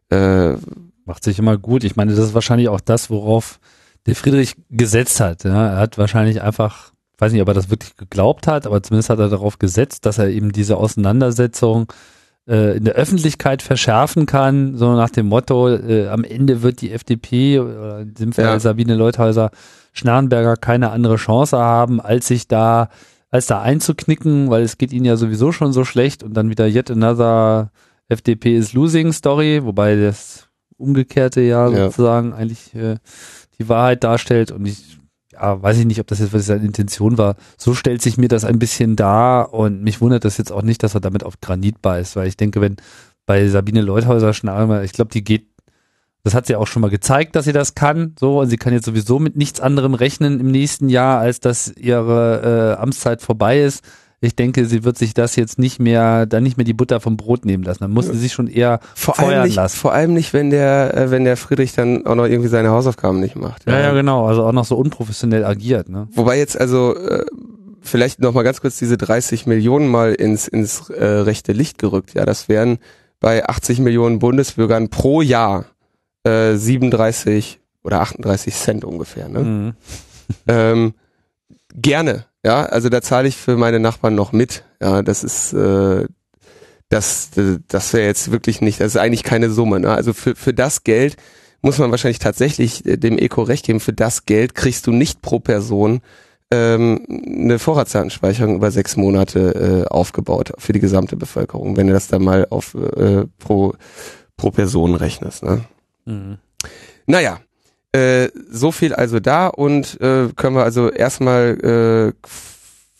äh, 0.09 0.53
macht 1.05 1.23
sich 1.23 1.39
immer 1.39 1.57
gut. 1.57 1.83
Ich 1.83 1.95
meine, 1.95 2.11
das 2.11 2.19
ist 2.19 2.33
wahrscheinlich 2.33 2.69
auch 2.69 2.81
das, 2.81 3.09
worauf 3.09 3.59
der 4.07 4.15
Friedrich 4.15 4.55
gesetzt 4.69 5.19
hat. 5.19 5.43
Ja. 5.43 5.73
Er 5.73 5.77
hat 5.77 5.97
wahrscheinlich 5.97 6.41
einfach, 6.41 6.91
weiß 7.17 7.31
nicht, 7.31 7.41
ob 7.41 7.47
er 7.47 7.53
das 7.53 7.69
wirklich 7.69 7.95
geglaubt 7.95 8.47
hat, 8.47 8.67
aber 8.67 8.81
zumindest 8.83 9.09
hat 9.09 9.19
er 9.19 9.29
darauf 9.29 9.59
gesetzt, 9.59 10.05
dass 10.05 10.17
er 10.17 10.29
eben 10.29 10.51
diese 10.51 10.77
Auseinandersetzung 10.77 11.91
äh, 12.47 12.77
in 12.77 12.85
der 12.85 12.93
Öffentlichkeit 12.93 13.61
verschärfen 13.61 14.25
kann, 14.25 14.77
so 14.77 14.95
nach 14.95 15.09
dem 15.09 15.27
Motto, 15.27 15.69
äh, 15.69 16.07
am 16.07 16.23
Ende 16.23 16.61
wird 16.61 16.81
die 16.81 16.91
FDP 16.91 17.59
oder 17.59 18.01
in 18.01 18.13
dem 18.13 18.33
Fall 18.33 18.45
ja. 18.45 18.59
Sabine 18.59 18.95
Leuthäuser 18.95 19.51
Schnarrenberger 19.93 20.55
keine 20.57 20.91
andere 20.91 21.15
Chance 21.15 21.57
haben, 21.57 21.99
als 21.99 22.27
sich 22.27 22.47
da, 22.47 22.89
als 23.31 23.47
da 23.47 23.61
einzuknicken, 23.61 24.49
weil 24.49 24.61
es 24.61 24.77
geht 24.77 24.93
ihnen 24.93 25.05
ja 25.05 25.17
sowieso 25.17 25.51
schon 25.51 25.73
so 25.73 25.83
schlecht 25.85 26.23
und 26.23 26.35
dann 26.35 26.49
wieder 26.49 26.67
yet 26.67 26.91
another 26.91 27.71
FDP 28.07 28.55
is 28.55 28.73
losing 28.73 29.11
Story, 29.11 29.61
wobei 29.63 29.95
das 29.95 30.47
umgekehrte 30.77 31.41
ja, 31.41 31.67
ja. 31.67 31.85
sozusagen 31.85 32.33
eigentlich 32.33 32.75
äh, 32.75 32.97
die 33.59 33.67
Wahrheit 33.67 34.03
darstellt 34.03 34.51
und 34.51 34.67
ich 34.67 34.97
ja, 35.39 35.61
weiß 35.61 35.77
ich 35.77 35.85
nicht, 35.85 35.99
ob 35.99 36.07
das 36.07 36.19
jetzt 36.19 36.31
seine 36.31 36.65
Intention 36.65 37.17
war. 37.17 37.35
So 37.57 37.73
stellt 37.73 38.01
sich 38.01 38.17
mir 38.17 38.27
das 38.27 38.43
ein 38.43 38.59
bisschen 38.59 38.95
dar 38.95 39.53
und 39.53 39.83
mich 39.83 40.01
wundert 40.01 40.25
das 40.25 40.37
jetzt 40.37 40.51
auch 40.51 40.63
nicht, 40.63 40.83
dass 40.83 40.95
er 40.95 41.01
damit 41.01 41.23
auf 41.23 41.39
Granit 41.41 41.81
beißt, 41.81 42.15
weil 42.15 42.27
ich 42.27 42.37
denke, 42.37 42.61
wenn 42.61 42.77
bei 43.25 43.47
Sabine 43.47 43.81
Leuthäuser 43.81 44.33
Schnarmer, 44.33 44.83
ich 44.83 44.93
glaube, 44.93 45.11
die 45.11 45.23
geht, 45.23 45.47
das 46.23 46.33
hat 46.33 46.47
sie 46.47 46.55
auch 46.55 46.67
schon 46.67 46.81
mal 46.81 46.89
gezeigt, 46.89 47.35
dass 47.35 47.45
sie 47.45 47.53
das 47.53 47.75
kann, 47.75 48.15
so, 48.19 48.39
und 48.39 48.49
sie 48.49 48.57
kann 48.57 48.73
jetzt 48.73 48.85
sowieso 48.85 49.19
mit 49.19 49.35
nichts 49.35 49.59
anderem 49.59 49.93
rechnen 49.93 50.39
im 50.39 50.51
nächsten 50.51 50.89
Jahr, 50.89 51.19
als 51.19 51.39
dass 51.39 51.71
ihre 51.75 52.75
äh, 52.77 52.81
Amtszeit 52.81 53.21
vorbei 53.21 53.61
ist 53.61 53.83
ich 54.19 54.35
denke, 54.35 54.65
sie 54.65 54.83
wird 54.83 54.97
sich 54.97 55.13
das 55.13 55.35
jetzt 55.35 55.59
nicht 55.59 55.79
mehr, 55.79 56.25
dann 56.25 56.41
nicht 56.41 56.57
mehr 56.57 56.63
die 56.63 56.73
Butter 56.73 56.99
vom 56.99 57.17
Brot 57.17 57.45
nehmen 57.45 57.63
lassen. 57.63 57.81
Dann 57.81 57.91
muss 57.91 58.07
sie 58.07 58.17
sich 58.17 58.33
schon 58.33 58.47
eher 58.47 58.79
vor 58.95 59.13
feuern 59.13 59.45
nicht, 59.45 59.55
lassen. 59.55 59.77
Vor 59.77 59.93
allem 59.93 60.13
nicht, 60.13 60.33
wenn 60.33 60.49
der, 60.49 60.97
äh, 60.97 61.11
wenn 61.11 61.23
der 61.23 61.37
Friedrich 61.37 61.73
dann 61.73 62.07
auch 62.07 62.15
noch 62.15 62.25
irgendwie 62.25 62.49
seine 62.49 62.69
Hausaufgaben 62.69 63.19
nicht 63.19 63.35
macht. 63.35 63.67
Ja, 63.67 63.73
ja, 63.73 63.79
ja 63.79 63.93
genau. 63.93 64.25
Also 64.25 64.43
auch 64.43 64.51
noch 64.53 64.65
so 64.65 64.75
unprofessionell 64.75 65.45
agiert. 65.45 65.89
Ne? 65.89 66.07
Wobei 66.13 66.39
jetzt 66.39 66.59
also 66.59 66.95
äh, 66.95 67.25
vielleicht 67.81 68.19
noch 68.19 68.33
mal 68.33 68.41
ganz 68.41 68.59
kurz 68.59 68.77
diese 68.79 68.97
30 68.97 69.45
Millionen 69.45 69.87
mal 69.87 70.13
ins 70.13 70.47
ins 70.47 70.89
äh, 70.89 71.05
rechte 71.05 71.51
Licht 71.51 71.77
gerückt. 71.77 72.15
Ja, 72.15 72.25
das 72.25 72.49
wären 72.49 72.79
bei 73.19 73.47
80 73.47 73.79
Millionen 73.79 74.17
Bundesbürgern 74.17 74.89
pro 74.89 75.21
Jahr 75.21 75.65
äh, 76.23 76.55
37 76.55 77.59
oder 77.83 78.01
38 78.01 78.55
Cent 78.55 78.83
ungefähr. 78.83 79.29
Ne? 79.29 79.39
Mhm. 79.39 79.73
Ähm, 80.47 80.93
gerne 81.75 82.25
ja, 82.43 82.65
also 82.65 82.89
da 82.89 83.01
zahle 83.01 83.27
ich 83.27 83.35
für 83.35 83.57
meine 83.57 83.79
Nachbarn 83.79 84.15
noch 84.15 84.31
mit. 84.31 84.63
Ja, 84.81 85.01
das 85.01 85.23
ist 85.23 85.53
äh, 85.53 86.05
das 86.89 87.31
das 87.67 87.93
wäre 87.93 88.05
jetzt 88.05 88.31
wirklich 88.31 88.61
nicht, 88.61 88.79
das 88.79 88.87
ist 88.87 88.97
eigentlich 88.97 89.23
keine 89.23 89.49
Summe. 89.49 89.79
Ne? 89.79 89.91
Also 89.91 90.13
für 90.13 90.35
für 90.35 90.53
das 90.53 90.83
Geld 90.83 91.17
muss 91.61 91.79
man 91.79 91.91
wahrscheinlich 91.91 92.19
tatsächlich 92.19 92.85
äh, 92.85 92.97
dem 92.97 93.17
Eco 93.17 93.41
recht 93.41 93.65
geben. 93.65 93.79
Für 93.79 93.93
das 93.93 94.25
Geld 94.25 94.55
kriegst 94.55 94.87
du 94.87 94.91
nicht 94.91 95.21
pro 95.21 95.39
Person 95.39 96.01
ähm, 96.49 97.05
eine 97.09 97.59
Vorratsdatenspeicherung 97.59 98.55
über 98.55 98.71
sechs 98.71 98.95
Monate 98.95 99.85
äh, 99.85 99.87
aufgebaut 99.87 100.53
für 100.57 100.73
die 100.73 100.79
gesamte 100.79 101.17
Bevölkerung, 101.17 101.75
wenn 101.75 101.87
du 101.87 101.93
das 101.93 102.07
dann 102.07 102.23
mal 102.23 102.47
auf 102.49 102.73
äh, 102.75 103.25
pro 103.39 103.73
pro 104.37 104.51
Person 104.51 104.95
rechnest. 104.95 105.43
Ne? 105.43 105.65
Mhm. 106.05 106.37
Naja, 107.07 107.39
äh, 107.93 108.29
so 108.49 108.71
viel 108.71 108.93
also 108.93 109.19
da 109.19 109.47
und 109.47 109.99
äh, 110.01 110.29
können 110.35 110.55
wir 110.55 110.63
also 110.63 110.89
erstmal 110.89 112.13
äh, 112.19 112.29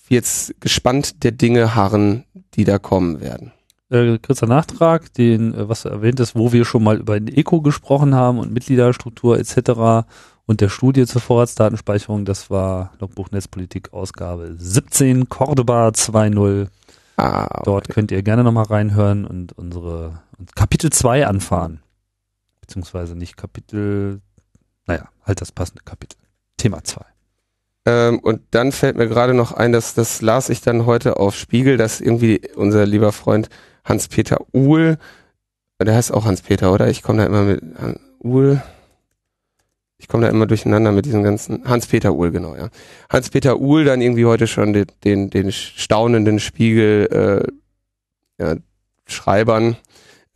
jetzt 0.10 0.60
gespannt 0.62 1.24
der 1.24 1.32
Dinge 1.32 1.76
harren, 1.76 2.24
die 2.56 2.64
da 2.64 2.80
kommen 2.80 3.20
werden. 3.22 3.52
Äh, 3.90 4.18
kurzer 4.20 4.48
Nachtrag, 4.48 5.14
den, 5.14 5.54
äh, 5.54 5.70
was 5.70 5.84
du 5.84 5.90
erwähnt 5.90 6.20
hast, 6.20 6.36
wo 6.36 6.52
wir 6.52 6.66
schon 6.66 6.84
mal 6.84 6.98
über 6.98 7.20
den 7.20 7.28
Eco 7.28 7.62
gesprochen 7.62 8.16
haben 8.16 8.40
und 8.40 8.52
Mitgliederstruktur 8.52 9.40
etc. 9.40 10.06
und 10.46 10.62
der 10.62 10.70
Studie 10.70 11.06
zur 11.06 11.22
Vorratsdatenspeicherung, 11.22 12.26
das 12.26 12.50
war 12.50 12.92
Logbuch 13.00 13.32
Netzpolitik 13.32 13.94
Ausgabe 13.94 14.56
17, 14.58 15.30
Cordoba 15.30 15.90
2.0. 15.90 16.68
Ah, 17.16 17.46
okay. 17.46 17.62
Dort 17.64 17.90
könnt 17.90 18.12
ihr 18.12 18.22
gerne 18.24 18.44
nochmal 18.44 18.66
reinhören 18.66 19.26
und 19.26 19.58
unsere 19.58 20.20
Kapitel 20.56 20.92
2 20.92 21.26
anfahren. 21.26 21.80
Beziehungsweise 22.62 23.16
nicht 23.16 23.38
Kapitel 23.38 24.22
naja, 24.88 25.10
halt 25.26 25.42
das 25.42 25.52
passende 25.52 25.84
Kapitel. 25.84 26.18
Thema 26.58 26.84
2. 26.84 27.02
Ähm, 27.86 28.20
und 28.20 28.42
dann 28.52 28.72
fällt 28.72 28.98
mir 28.98 29.08
gerade 29.08 29.34
noch 29.34 29.52
ein, 29.52 29.72
dass 29.72 29.94
das 29.94 30.22
las 30.22 30.50
ich 30.50 30.62
dann 30.62 30.86
heute 30.86 31.18
auf 31.18 31.36
Spiegel, 31.36 31.78
dass 31.78 32.02
irgendwie 32.02 32.42
unser 32.56 32.86
lieber 32.86 33.12
Freund 33.12 33.50
Hans-Peter 33.86 34.40
Uhl, 34.54 34.98
der 35.82 35.96
heißt 35.96 36.12
auch 36.12 36.26
Hans-Peter, 36.26 36.74
oder? 36.74 36.90
Ich 36.90 37.02
komme 37.02 37.20
da 37.20 37.26
immer 37.26 37.44
mit 37.44 37.62
Uhl. 38.20 38.62
Ich 40.00 40.08
komme 40.08 40.24
da 40.24 40.30
immer 40.30 40.46
durcheinander 40.46 40.92
mit 40.92 41.06
diesen 41.06 41.24
ganzen 41.24 41.64
Hans-Peter 41.64 42.14
Uhl, 42.14 42.32
genau, 42.32 42.56
ja. 42.56 42.70
Hans-Peter 43.10 43.60
Uhl 43.60 43.86
dann 43.86 44.02
irgendwie 44.02 44.26
heute 44.26 44.48
schon 44.48 44.74
den, 44.74 44.88
den, 45.04 45.30
den 45.30 45.52
staunenden 45.52 46.40
Spiegel 46.40 47.48
äh, 48.40 48.44
ja, 48.44 48.56
Schreibern 49.06 49.78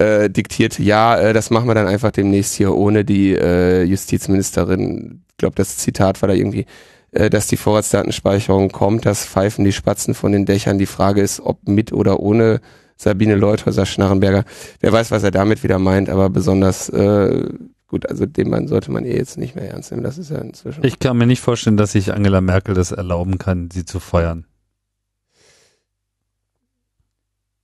äh, 0.01 0.29
diktierte, 0.29 0.81
ja, 0.83 1.17
äh, 1.17 1.33
das 1.33 1.49
machen 1.49 1.67
wir 1.67 1.75
dann 1.75 1.87
einfach 1.87 2.11
demnächst 2.11 2.55
hier 2.55 2.73
ohne 2.75 3.05
die 3.05 3.33
äh, 3.35 3.83
Justizministerin. 3.83 5.23
Ich 5.31 5.37
glaube, 5.37 5.55
das 5.55 5.77
Zitat 5.77 6.21
war 6.21 6.27
da 6.27 6.33
irgendwie, 6.33 6.65
äh, 7.11 7.29
dass 7.29 7.47
die 7.47 7.57
Vorratsdatenspeicherung 7.57 8.69
kommt, 8.69 9.05
das 9.05 9.25
pfeifen 9.25 9.65
die 9.65 9.73
Spatzen 9.73 10.13
von 10.13 10.31
den 10.31 10.45
Dächern. 10.45 10.79
Die 10.79 10.85
Frage 10.85 11.21
ist, 11.21 11.39
ob 11.39 11.67
mit 11.67 11.93
oder 11.93 12.19
ohne 12.19 12.61
Sabine 12.97 13.35
Leuthäuser 13.35 13.85
Schnarrenberger. 13.85 14.43
Wer 14.79 14.91
weiß, 14.91 15.11
was 15.11 15.23
er 15.23 15.31
damit 15.31 15.63
wieder 15.63 15.79
meint, 15.79 16.09
aber 16.09 16.29
besonders 16.29 16.89
äh, 16.89 17.49
gut, 17.87 18.07
also 18.09 18.25
den 18.25 18.49
Mann 18.49 18.67
sollte 18.67 18.91
man 18.91 19.05
eh 19.05 19.15
jetzt 19.15 19.37
nicht 19.37 19.55
mehr 19.55 19.69
ernst 19.69 19.91
nehmen. 19.91 20.03
Das 20.03 20.17
ist 20.17 20.31
ja 20.31 20.37
inzwischen. 20.37 20.83
Ich 20.83 20.99
kann 20.99 21.17
mir 21.17 21.27
nicht 21.27 21.41
vorstellen, 21.41 21.77
dass 21.77 21.91
sich 21.91 22.13
Angela 22.13 22.41
Merkel 22.41 22.73
das 22.73 22.91
erlauben 22.91 23.37
kann, 23.37 23.69
sie 23.71 23.85
zu 23.85 23.99
feuern. 23.99 24.45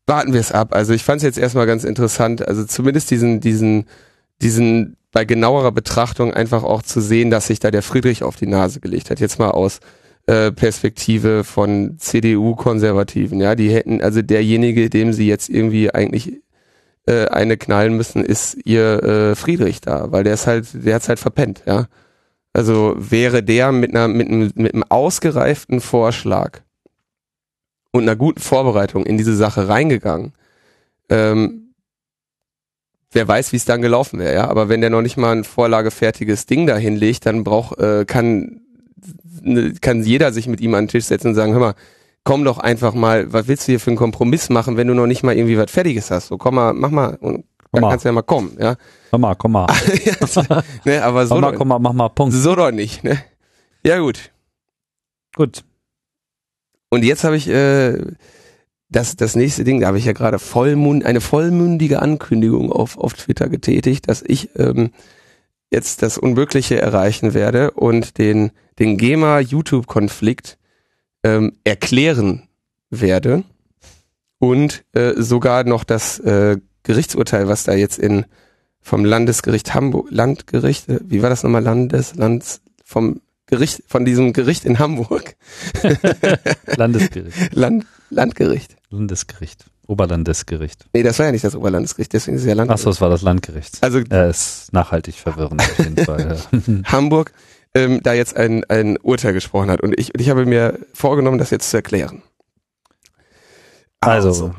Warten 0.07 0.33
wir 0.33 0.39
es 0.39 0.51
ab. 0.51 0.73
Also 0.73 0.93
ich 0.93 1.03
fand 1.03 1.17
es 1.17 1.23
jetzt 1.23 1.37
erstmal 1.37 1.67
ganz 1.67 1.83
interessant, 1.83 2.47
also 2.47 2.63
zumindest 2.63 3.11
diesen, 3.11 3.41
diesen, 3.41 3.85
diesen 4.41 4.97
bei 5.11 5.25
genauerer 5.25 5.71
Betrachtung 5.71 6.33
einfach 6.33 6.63
auch 6.63 6.81
zu 6.81 7.01
sehen, 7.01 7.29
dass 7.29 7.47
sich 7.47 7.59
da 7.59 7.71
der 7.71 7.83
Friedrich 7.83 8.23
auf 8.23 8.35
die 8.35 8.47
Nase 8.47 8.79
gelegt 8.79 9.09
hat. 9.09 9.19
Jetzt 9.19 9.39
mal 9.39 9.51
aus 9.51 9.79
äh, 10.27 10.51
Perspektive 10.51 11.43
von 11.43 11.97
CDU-Konservativen. 11.97 13.39
Ja, 13.39 13.55
die 13.55 13.69
hätten, 13.69 14.01
also 14.01 14.21
derjenige, 14.21 14.89
dem 14.89 15.13
sie 15.13 15.27
jetzt 15.27 15.49
irgendwie 15.49 15.93
eigentlich 15.93 16.41
äh, 17.05 17.27
eine 17.27 17.57
knallen 17.57 17.95
müssen, 17.95 18.23
ist 18.23 18.57
ihr 18.65 19.03
äh, 19.03 19.35
Friedrich 19.35 19.81
da, 19.81 20.11
weil 20.11 20.23
der 20.23 20.33
ist 20.33 20.47
halt, 20.47 20.67
der 20.73 20.95
hat's 20.95 21.09
halt 21.09 21.19
verpennt, 21.19 21.63
ja. 21.65 21.87
Also 22.53 22.95
wäre 22.97 23.43
der 23.43 23.71
mit 23.71 23.95
einer, 23.95 24.07
mit 24.07 24.27
einem, 24.27 24.51
mit 24.55 24.73
einem 24.73 24.83
ausgereiften 24.89 25.79
Vorschlag 25.79 26.61
und 27.98 28.04
einer 28.04 28.16
guten 28.16 28.39
Vorbereitung 28.39 29.06
in 29.06 29.18
diese 29.18 29.36
Sache 29.36 29.68
reingegangen, 29.68 30.34
ähm, 31.10 31.74
wer 33.12 33.27
weiß, 33.27 33.51
wie 33.51 33.58
es 33.58 33.66
dann 33.66 33.82
gelaufen 33.82 34.20
wäre, 34.20 34.34
ja. 34.34 34.48
Aber 34.50 34.70
wenn 34.70 34.82
der 34.82 34.89
noch 34.89 35.01
nicht 35.01 35.18
mal 35.18 35.36
ein 35.36 35.44
vorlagefertiges 35.44 36.46
Ding 36.46 36.68
da 36.68 36.77
hinlegt, 36.77 37.25
dann 37.25 37.44
braucht, 37.44 37.80
äh, 37.80 38.06
kann, 38.06 38.62
ne, 39.42 39.74
kann 39.82 40.04
jeder 40.04 40.32
sich 40.34 40.48
mit 40.48 40.62
ihm 40.62 40.74
an 40.75 40.86
den 40.86 40.89
Tisch 40.89 41.06
setzen 41.06 41.30
und 41.30 41.36
sagen, 41.36 41.54
hör 41.54 41.60
mal, 41.60 41.75
komm 42.24 42.44
doch 42.44 42.58
einfach 42.58 42.94
mal, 42.94 43.32
was 43.32 43.48
willst 43.48 43.68
du 43.68 43.72
hier 43.72 43.80
für 43.80 43.89
einen 43.89 43.98
Kompromiss 43.98 44.50
machen, 44.50 44.75
wenn 44.77 44.88
du 44.88 44.94
noch 44.94 45.08
nicht 45.08 45.24
mal 45.24 45.36
irgendwie 45.36 45.58
was 45.58 45.72
Fertiges 45.72 46.12
hast? 46.12 46.27
So, 46.27 46.38
komm 46.38 46.56
mal, 46.56 46.74
mach 46.74 46.92
mal 46.92 47.16
und 47.22 47.46
dann 47.72 47.84
kannst 47.89 48.06
du 48.06 48.10
ja 48.10 48.13
mal 48.13 48.22
kommen, 48.22 48.58
ja. 48.60 48.75
Komm 49.12 49.22
mal, 49.22 49.36
komm 49.36 49.54
mal. 49.54 49.68
ne, 50.86 51.04
aber 51.04 51.25
so 51.25 51.36
komm 51.36 51.42
mal, 51.42 51.51
doch, 51.51 51.58
komm 51.58 51.68
mal, 51.70 51.80
mach 51.80 51.94
mal, 51.94 52.10
Punkt. 52.10 52.34
So 52.36 52.56
doch 52.56 52.72
nicht, 52.72 53.04
ne? 53.04 53.24
Ja, 53.84 54.00
gut. 54.00 54.32
Gut. 55.36 55.63
Und 56.89 57.03
jetzt 57.03 57.24
habe 57.24 57.36
ich 57.36 57.48
äh, 57.50 57.98
das, 58.89 59.15
das 59.15 59.36
nächste 59.36 59.63
Ding, 59.63 59.82
da 59.82 59.88
habe 59.88 59.98
ich 59.98 60.06
ja 60.06 60.13
gerade 60.13 60.39
vollmund, 60.39 61.06
eine 61.06 61.22
vollmündige 61.22 62.01
Ankündigung 62.01 62.72
auf, 62.72 62.98
auf 62.98 63.13
Twitter 63.13 63.50
getätigt, 63.50 64.08
dass 64.08 64.24
ich 64.25 64.50
ähm, 64.56 64.91
jetzt 65.70 66.01
das 66.01 66.17
Unmögliche 66.17 66.79
erreichen 66.79 67.34
werde 67.34 67.72
und 67.72 68.17
den, 68.17 68.51
den 68.79 68.98
GEMA-YouTube-Konflikt 68.98 70.58
ähm, 71.24 71.53
erklären 71.65 72.48
werde 72.89 73.44
und 74.39 74.86
äh, 74.94 75.13
sogar 75.17 75.65
noch 75.65 75.84
das 75.84 76.20
äh, 76.20 76.58
Gerichtsurteil, 76.84 77.48
was 77.50 77.65
da 77.65 77.74
jetzt 77.74 78.00
in 78.00 78.25
vom 78.82 79.03
Landesgericht 79.03 79.74
Hamburg, 79.74 80.08
Landgericht, 80.12 80.88
äh, 80.88 81.00
wie 81.03 81.22
war 81.22 81.29
das 81.29 81.44
nochmal, 81.44 81.63
Landes, 81.63 82.15
Lands, 82.15 82.62
vom 82.86 83.20
Gericht, 83.48 83.84
von 83.88 84.06
diesem 84.06 84.34
Gericht 84.34 84.66
in 84.66 84.77
Hamburg. 84.80 85.36
Landesgericht. 86.75 87.56
Land, 87.56 87.86
Landgericht. 88.10 88.75
Landesgericht. 88.89 89.66
Oberlandesgericht. 89.88 90.86
Nee, 90.94 91.04
das 91.04 91.18
war 91.18 91.27
ja 91.27 91.32
nicht 91.32 91.46
das 91.46 91.56
Oberlandesgericht, 91.56 92.12
deswegen 92.12 92.36
ist 92.36 92.44
es 92.44 92.48
ja 92.48 92.54
Landgericht. 92.54 92.82
Achso, 92.82 92.89
es 92.89 93.00
war 93.00 93.10
das 93.10 93.22
Landgericht. 93.22 93.77
Also, 93.82 94.01
er 94.10 94.30
ist 94.30 94.74
nachhaltig 94.74 95.16
verwirrend 95.16 95.62
auf 95.62 95.80
jeden 95.80 95.98
Fall. 95.98 96.38
Hamburg 96.86 97.32
ähm, 97.74 98.01
da 98.04 98.13
jetzt 98.13 98.36
ein, 98.36 98.63
ein 98.66 98.98
Urteil 98.98 99.34
gesprochen 99.34 99.70
hat. 99.70 99.82
Und 99.82 99.98
ich, 99.98 100.13
ich 100.20 100.30
habe 100.30 100.46
mir 100.46 100.80
vorgenommen, 100.94 101.38
das 101.38 101.51
jetzt 101.51 101.70
zu 101.70 101.77
erklären. 101.77 102.24
Also, 104.00 104.27
also 104.27 104.56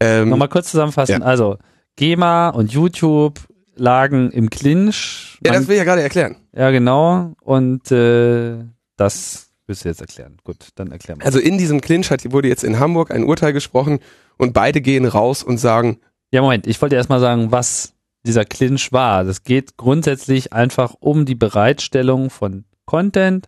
ähm, 0.00 0.28
nochmal 0.28 0.48
kurz 0.48 0.70
zusammenfassen. 0.70 1.20
Ja. 1.20 1.26
Also, 1.26 1.58
GEMA 1.96 2.50
und 2.50 2.72
YouTube 2.72 3.40
lagen 3.76 4.30
im 4.30 4.50
Clinch. 4.50 5.23
Ja, 5.44 5.52
das 5.52 5.66
will 5.66 5.74
ich 5.74 5.78
ja 5.78 5.84
gerade 5.84 6.02
erklären. 6.02 6.36
Ja, 6.52 6.70
genau. 6.70 7.34
Und 7.40 7.90
äh, 7.90 8.58
das 8.96 9.50
willst 9.66 9.84
du 9.84 9.88
jetzt 9.88 10.00
erklären. 10.00 10.36
Gut, 10.44 10.68
dann 10.74 10.92
erklären 10.92 11.20
wir. 11.20 11.26
Also 11.26 11.38
in 11.38 11.58
diesem 11.58 11.80
Clinch 11.80 12.10
hat, 12.10 12.30
wurde 12.32 12.48
jetzt 12.48 12.64
in 12.64 12.78
Hamburg 12.78 13.10
ein 13.10 13.24
Urteil 13.24 13.52
gesprochen 13.52 14.00
und 14.36 14.52
beide 14.52 14.80
gehen 14.80 15.06
raus 15.06 15.42
und 15.42 15.58
sagen. 15.58 15.98
Ja, 16.30 16.42
Moment, 16.42 16.66
ich 16.66 16.80
wollte 16.82 16.96
erstmal 16.96 17.20
sagen, 17.20 17.52
was 17.52 17.94
dieser 18.26 18.44
Clinch 18.44 18.92
war. 18.92 19.24
Das 19.24 19.44
geht 19.44 19.76
grundsätzlich 19.76 20.52
einfach 20.52 20.94
um 20.98 21.26
die 21.26 21.34
Bereitstellung 21.34 22.30
von 22.30 22.64
Content, 22.86 23.46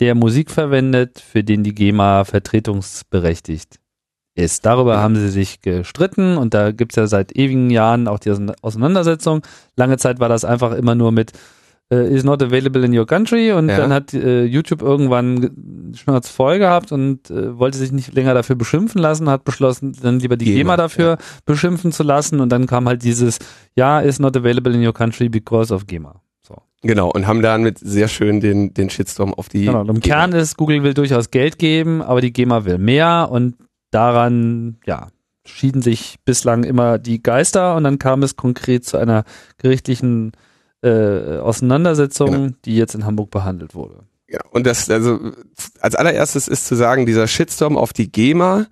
der 0.00 0.14
Musik 0.14 0.50
verwendet, 0.50 1.20
für 1.20 1.44
den 1.44 1.62
die 1.62 1.74
GEMA 1.74 2.24
vertretungsberechtigt 2.24 3.81
ist. 4.34 4.64
Darüber 4.66 4.98
haben 4.98 5.16
sie 5.16 5.28
sich 5.28 5.60
gestritten 5.60 6.36
und 6.36 6.54
da 6.54 6.72
gibt's 6.72 6.96
ja 6.96 7.06
seit 7.06 7.36
ewigen 7.36 7.70
Jahren 7.70 8.08
auch 8.08 8.18
die 8.18 8.30
Auseinandersetzung. 8.30 9.42
Lange 9.76 9.98
Zeit 9.98 10.20
war 10.20 10.28
das 10.28 10.44
einfach 10.44 10.72
immer 10.72 10.94
nur 10.94 11.12
mit 11.12 11.32
äh, 11.92 12.08
is 12.08 12.24
not 12.24 12.42
available 12.42 12.84
in 12.84 12.96
your 12.96 13.06
country 13.06 13.52
und 13.52 13.68
ja. 13.68 13.76
dann 13.76 13.92
hat 13.92 14.14
äh, 14.14 14.44
YouTube 14.44 14.80
irgendwann 14.80 15.92
Schnurz 15.94 16.28
voll 16.28 16.58
gehabt 16.58 16.92
und 16.92 17.30
äh, 17.30 17.58
wollte 17.58 17.76
sich 17.76 17.92
nicht 17.92 18.14
länger 18.14 18.32
dafür 18.34 18.56
beschimpfen 18.56 19.00
lassen, 19.00 19.28
hat 19.28 19.44
beschlossen, 19.44 19.94
dann 20.00 20.18
lieber 20.18 20.36
die 20.36 20.46
GEMA, 20.46 20.56
GEMA 20.56 20.76
dafür 20.76 21.06
ja. 21.10 21.18
beschimpfen 21.44 21.92
zu 21.92 22.02
lassen 22.02 22.40
und 22.40 22.50
dann 22.50 22.66
kam 22.66 22.88
halt 22.88 23.02
dieses 23.02 23.38
ja, 23.76 24.00
is 24.00 24.18
not 24.18 24.36
available 24.36 24.72
in 24.72 24.84
your 24.84 24.94
country 24.94 25.28
because 25.28 25.72
of 25.72 25.86
GEMA. 25.86 26.20
Genau, 26.84 27.10
und 27.12 27.28
haben 27.28 27.42
damit 27.42 27.78
sehr 27.78 28.08
schön 28.08 28.40
den, 28.40 28.74
den 28.74 28.90
Shitstorm 28.90 29.32
auf 29.34 29.48
die. 29.48 29.66
Genau, 29.66 29.82
im 29.82 30.00
GEMA. 30.00 30.16
Kern 30.16 30.32
ist, 30.32 30.56
Google 30.56 30.82
will 30.82 30.94
durchaus 30.94 31.30
Geld 31.30 31.58
geben, 31.58 32.02
aber 32.02 32.20
die 32.20 32.32
GEMA 32.32 32.64
will 32.64 32.78
mehr 32.78 33.28
und 33.30 33.54
daran, 33.92 34.78
ja, 34.84 35.08
schieden 35.44 35.82
sich 35.82 36.18
bislang 36.24 36.64
immer 36.64 36.98
die 36.98 37.22
Geister 37.22 37.76
und 37.76 37.84
dann 37.84 37.98
kam 37.98 38.22
es 38.22 38.36
konkret 38.36 38.84
zu 38.84 38.96
einer 38.96 39.24
gerichtlichen 39.58 40.32
äh, 40.82 41.38
Auseinandersetzung, 41.38 42.30
genau. 42.30 42.52
die 42.64 42.76
jetzt 42.76 42.94
in 42.94 43.04
Hamburg 43.04 43.30
behandelt 43.30 43.74
wurde. 43.74 44.04
Ja, 44.28 44.40
und 44.50 44.66
das, 44.66 44.88
also 44.90 45.32
als 45.80 45.94
allererstes 45.94 46.48
ist 46.48 46.66
zu 46.66 46.74
sagen, 46.74 47.06
dieser 47.06 47.28
Shitstorm 47.28 47.76
auf 47.76 47.92
die 47.92 48.10
GEMA 48.10 48.66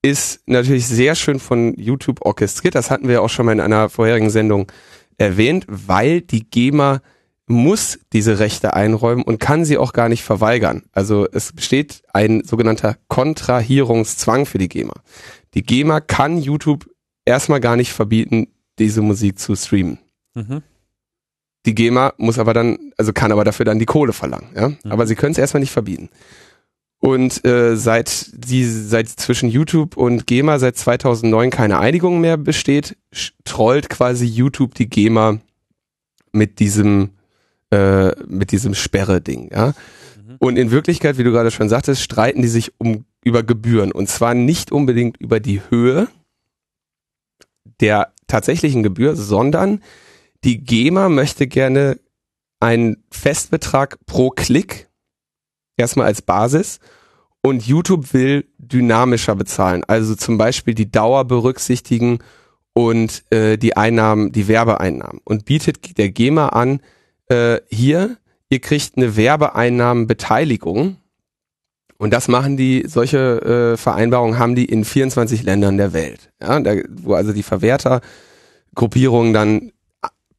ist 0.00 0.40
natürlich 0.46 0.86
sehr 0.88 1.14
schön 1.14 1.38
von 1.38 1.74
YouTube 1.74 2.24
orchestriert. 2.24 2.74
Das 2.74 2.90
hatten 2.90 3.08
wir 3.08 3.22
auch 3.22 3.28
schon 3.28 3.46
mal 3.46 3.52
in 3.52 3.60
einer 3.60 3.88
vorherigen 3.88 4.30
Sendung 4.30 4.70
erwähnt, 5.18 5.64
weil 5.68 6.22
die 6.22 6.48
GEMA 6.48 7.02
muss 7.52 7.98
diese 8.12 8.38
Rechte 8.38 8.74
einräumen 8.74 9.22
und 9.22 9.38
kann 9.38 9.64
sie 9.64 9.78
auch 9.78 9.92
gar 9.92 10.08
nicht 10.08 10.22
verweigern. 10.22 10.82
Also 10.92 11.26
es 11.30 11.52
besteht 11.52 12.02
ein 12.12 12.44
sogenannter 12.44 12.96
Kontrahierungszwang 13.08 14.46
für 14.46 14.58
die 14.58 14.68
GEMA. 14.68 14.94
Die 15.54 15.62
GEMA 15.62 16.00
kann 16.00 16.38
YouTube 16.38 16.88
erstmal 17.24 17.60
gar 17.60 17.76
nicht 17.76 17.92
verbieten, 17.92 18.48
diese 18.78 19.02
Musik 19.02 19.38
zu 19.38 19.54
streamen. 19.54 19.98
Mhm. 20.34 20.62
Die 21.66 21.74
GEMA 21.74 22.14
muss 22.16 22.38
aber 22.38 22.54
dann, 22.54 22.92
also 22.96 23.12
kann 23.12 23.30
aber 23.30 23.44
dafür 23.44 23.64
dann 23.64 23.78
die 23.78 23.86
Kohle 23.86 24.12
verlangen, 24.12 24.48
ja. 24.56 24.68
Mhm. 24.68 24.76
Aber 24.88 25.06
sie 25.06 25.14
können 25.14 25.32
es 25.32 25.38
erstmal 25.38 25.60
nicht 25.60 25.72
verbieten. 25.72 26.08
Und 26.98 27.44
äh, 27.44 27.76
seit 27.76 28.30
die 28.32 28.64
seit 28.64 29.08
zwischen 29.08 29.48
YouTube 29.48 29.96
und 29.96 30.26
GEMA 30.26 30.60
seit 30.60 30.76
2009 30.76 31.50
keine 31.50 31.80
Einigung 31.80 32.20
mehr 32.20 32.36
besteht, 32.36 32.96
trollt 33.44 33.88
quasi 33.88 34.24
YouTube 34.24 34.74
die 34.74 34.88
GEMA 34.88 35.38
mit 36.32 36.60
diesem 36.60 37.10
äh, 37.72 38.12
mit 38.26 38.52
diesem 38.52 38.74
Sperre-Ding, 38.74 39.50
ja. 39.50 39.68
Mhm. 39.68 40.36
Und 40.38 40.56
in 40.56 40.70
Wirklichkeit, 40.70 41.18
wie 41.18 41.24
du 41.24 41.32
gerade 41.32 41.50
schon 41.50 41.68
sagtest, 41.68 42.02
streiten 42.02 42.42
die 42.42 42.48
sich 42.48 42.72
um 42.78 43.06
über 43.24 43.42
Gebühren 43.42 43.92
und 43.92 44.08
zwar 44.08 44.34
nicht 44.34 44.72
unbedingt 44.72 45.16
über 45.16 45.40
die 45.40 45.62
Höhe 45.70 46.08
der 47.80 48.12
tatsächlichen 48.26 48.82
Gebühr, 48.82 49.16
sondern 49.16 49.80
die 50.44 50.62
GEMA 50.62 51.08
möchte 51.08 51.46
gerne 51.46 51.98
einen 52.60 53.02
Festbetrag 53.10 53.98
pro 54.06 54.30
Klick 54.30 54.88
erstmal 55.76 56.06
als 56.06 56.20
Basis 56.20 56.78
und 57.42 57.66
YouTube 57.66 58.12
will 58.12 58.44
dynamischer 58.58 59.34
bezahlen, 59.34 59.82
also 59.84 60.14
zum 60.14 60.36
Beispiel 60.36 60.74
die 60.74 60.90
Dauer 60.90 61.24
berücksichtigen 61.24 62.18
und 62.74 63.24
äh, 63.30 63.56
die 63.56 63.76
Einnahmen, 63.76 64.32
die 64.32 64.48
Werbeeinnahmen 64.48 65.20
und 65.24 65.44
bietet 65.44 65.98
der 65.98 66.10
GEMA 66.10 66.48
an, 66.48 66.80
äh, 67.32 67.60
hier, 67.68 68.16
ihr 68.48 68.60
kriegt 68.60 68.96
eine 68.96 69.16
Werbeeinnahmenbeteiligung. 69.16 70.96
Und 71.98 72.12
das 72.12 72.28
machen 72.28 72.56
die, 72.56 72.84
solche 72.86 73.72
äh, 73.72 73.76
Vereinbarungen 73.76 74.38
haben 74.38 74.54
die 74.54 74.64
in 74.64 74.84
24 74.84 75.42
Ländern 75.44 75.76
der 75.76 75.92
Welt. 75.92 76.30
Ja, 76.40 76.58
da, 76.60 76.74
wo 76.90 77.14
also 77.14 77.32
die 77.32 77.44
Verwertergruppierungen 77.44 79.32
dann 79.32 79.72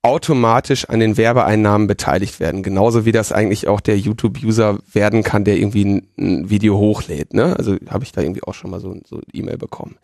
automatisch 0.04 0.90
an 0.90 1.00
den 1.00 1.16
Werbeeinnahmen 1.16 1.88
beteiligt 1.88 2.42
werden. 2.42 2.62
Genauso 2.62 3.06
wie 3.06 3.14
das 3.14 3.32
eigentlich 3.32 3.70
auch 3.70 3.80
der 3.80 3.98
YouTube-User 3.98 4.80
werden 4.92 5.24
kann, 5.24 5.46
der 5.46 5.56
irgendwie 5.56 5.86
ein, 5.86 6.08
ein 6.20 6.50
Video 6.50 6.78
hochlädt. 6.78 7.34
Ne? 7.34 7.56
Also 7.58 7.78
habe 7.90 8.04
ich 8.04 8.12
da 8.12 8.22
irgendwie 8.22 8.44
auch 8.44 8.54
schon 8.54 8.70
mal 8.70 8.82
so, 8.82 8.96
so 9.06 9.22
E-Mail 9.32 9.58
bekommen. 9.58 9.96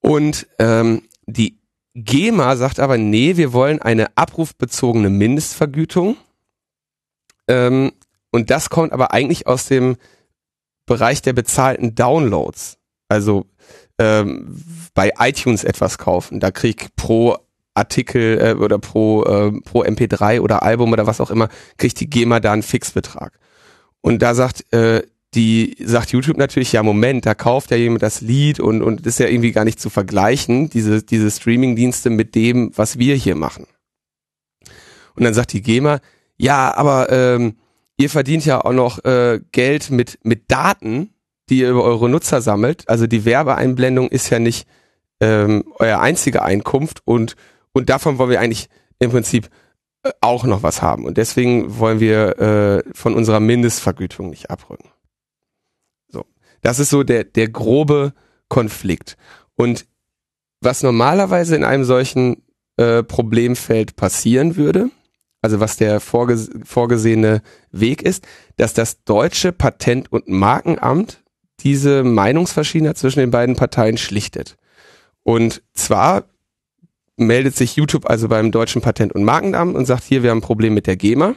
Und 0.00 0.46
ähm, 0.58 1.02
die 1.26 1.58
GEMA 1.94 2.56
sagt 2.56 2.80
aber, 2.80 2.98
nee, 2.98 3.36
wir 3.36 3.52
wollen 3.52 3.80
eine 3.80 4.16
abrufbezogene 4.16 5.10
Mindestvergütung. 5.10 6.16
Ähm, 7.48 7.92
und 8.30 8.50
das 8.50 8.70
kommt 8.70 8.92
aber 8.92 9.12
eigentlich 9.12 9.46
aus 9.46 9.66
dem 9.66 9.96
Bereich 10.86 11.22
der 11.22 11.32
bezahlten 11.32 11.94
Downloads. 11.94 12.78
Also 13.08 13.46
ähm, 13.98 14.62
bei 14.94 15.12
iTunes 15.18 15.64
etwas 15.64 15.98
kaufen. 15.98 16.40
Da 16.40 16.50
krieg 16.50 16.94
pro 16.96 17.38
Artikel 17.74 18.38
äh, 18.40 18.54
oder 18.54 18.78
pro, 18.78 19.24
äh, 19.24 19.52
pro 19.62 19.82
MP3 19.82 20.40
oder 20.40 20.62
Album 20.62 20.92
oder 20.92 21.06
was 21.06 21.20
auch 21.20 21.30
immer, 21.30 21.48
kriegt 21.78 22.00
die 22.00 22.10
GEMA 22.10 22.40
da 22.40 22.52
einen 22.52 22.62
Fixbetrag. 22.62 23.38
Und 24.00 24.20
da 24.22 24.34
sagt 24.34 24.72
äh, 24.72 25.02
die 25.34 25.76
sagt 25.84 26.12
YouTube 26.12 26.38
natürlich, 26.38 26.72
ja 26.72 26.82
Moment, 26.82 27.26
da 27.26 27.34
kauft 27.34 27.70
ja 27.70 27.76
jemand 27.76 28.02
das 28.02 28.20
Lied 28.20 28.60
und, 28.60 28.82
und 28.82 29.06
ist 29.06 29.18
ja 29.18 29.26
irgendwie 29.26 29.52
gar 29.52 29.64
nicht 29.64 29.80
zu 29.80 29.90
vergleichen, 29.90 30.70
diese, 30.70 31.02
diese 31.02 31.30
Streaming-Dienste 31.30 32.10
mit 32.10 32.34
dem, 32.34 32.72
was 32.74 32.98
wir 32.98 33.14
hier 33.14 33.34
machen. 33.34 33.66
Und 35.14 35.24
dann 35.24 35.34
sagt 35.34 35.52
die 35.52 35.62
GEMA, 35.62 36.00
ja, 36.36 36.74
aber 36.74 37.10
ähm, 37.10 37.56
ihr 37.98 38.08
verdient 38.08 38.46
ja 38.46 38.64
auch 38.64 38.72
noch 38.72 39.04
äh, 39.04 39.40
Geld 39.52 39.90
mit, 39.90 40.18
mit 40.22 40.50
Daten, 40.50 41.10
die 41.50 41.60
ihr 41.60 41.70
über 41.70 41.84
eure 41.84 42.08
Nutzer 42.08 42.40
sammelt. 42.40 42.88
Also 42.88 43.06
die 43.06 43.24
Werbeeinblendung 43.24 44.08
ist 44.08 44.30
ja 44.30 44.38
nicht 44.38 44.66
ähm, 45.20 45.64
euer 45.78 46.00
einzige 46.00 46.42
Einkunft 46.42 47.02
und, 47.04 47.34
und 47.72 47.90
davon 47.90 48.18
wollen 48.18 48.30
wir 48.30 48.40
eigentlich 48.40 48.68
im 48.98 49.10
Prinzip 49.10 49.50
äh, 50.04 50.10
auch 50.20 50.44
noch 50.44 50.62
was 50.62 50.80
haben. 50.80 51.04
Und 51.04 51.18
deswegen 51.18 51.78
wollen 51.78 52.00
wir 52.00 52.38
äh, 52.38 52.82
von 52.94 53.14
unserer 53.14 53.40
Mindestvergütung 53.40 54.30
nicht 54.30 54.50
abrücken. 54.50 54.88
Das 56.62 56.78
ist 56.78 56.90
so 56.90 57.02
der, 57.02 57.24
der 57.24 57.48
grobe 57.48 58.12
Konflikt. 58.48 59.16
Und 59.54 59.86
was 60.60 60.82
normalerweise 60.82 61.56
in 61.56 61.64
einem 61.64 61.84
solchen 61.84 62.42
äh, 62.76 63.02
Problemfeld 63.02 63.96
passieren 63.96 64.56
würde, 64.56 64.90
also 65.40 65.60
was 65.60 65.76
der 65.76 66.00
vorges 66.00 66.50
vorgesehene 66.64 67.42
Weg 67.70 68.02
ist, 68.02 68.26
dass 68.56 68.74
das 68.74 69.04
deutsche 69.04 69.52
Patent- 69.52 70.10
und 70.12 70.28
Markenamt 70.28 71.22
diese 71.60 72.02
Meinungsverschiedenheit 72.04 72.98
zwischen 72.98 73.20
den 73.20 73.30
beiden 73.30 73.56
Parteien 73.56 73.98
schlichtet. 73.98 74.56
Und 75.22 75.62
zwar 75.74 76.24
meldet 77.16 77.56
sich 77.56 77.76
YouTube 77.76 78.08
also 78.08 78.28
beim 78.28 78.52
deutschen 78.52 78.80
Patent- 78.80 79.12
und 79.12 79.24
Markenamt 79.24 79.76
und 79.76 79.86
sagt, 79.86 80.04
hier, 80.04 80.22
wir 80.22 80.30
haben 80.30 80.38
ein 80.38 80.42
Problem 80.42 80.74
mit 80.74 80.86
der 80.86 80.96
GEMA 80.96 81.34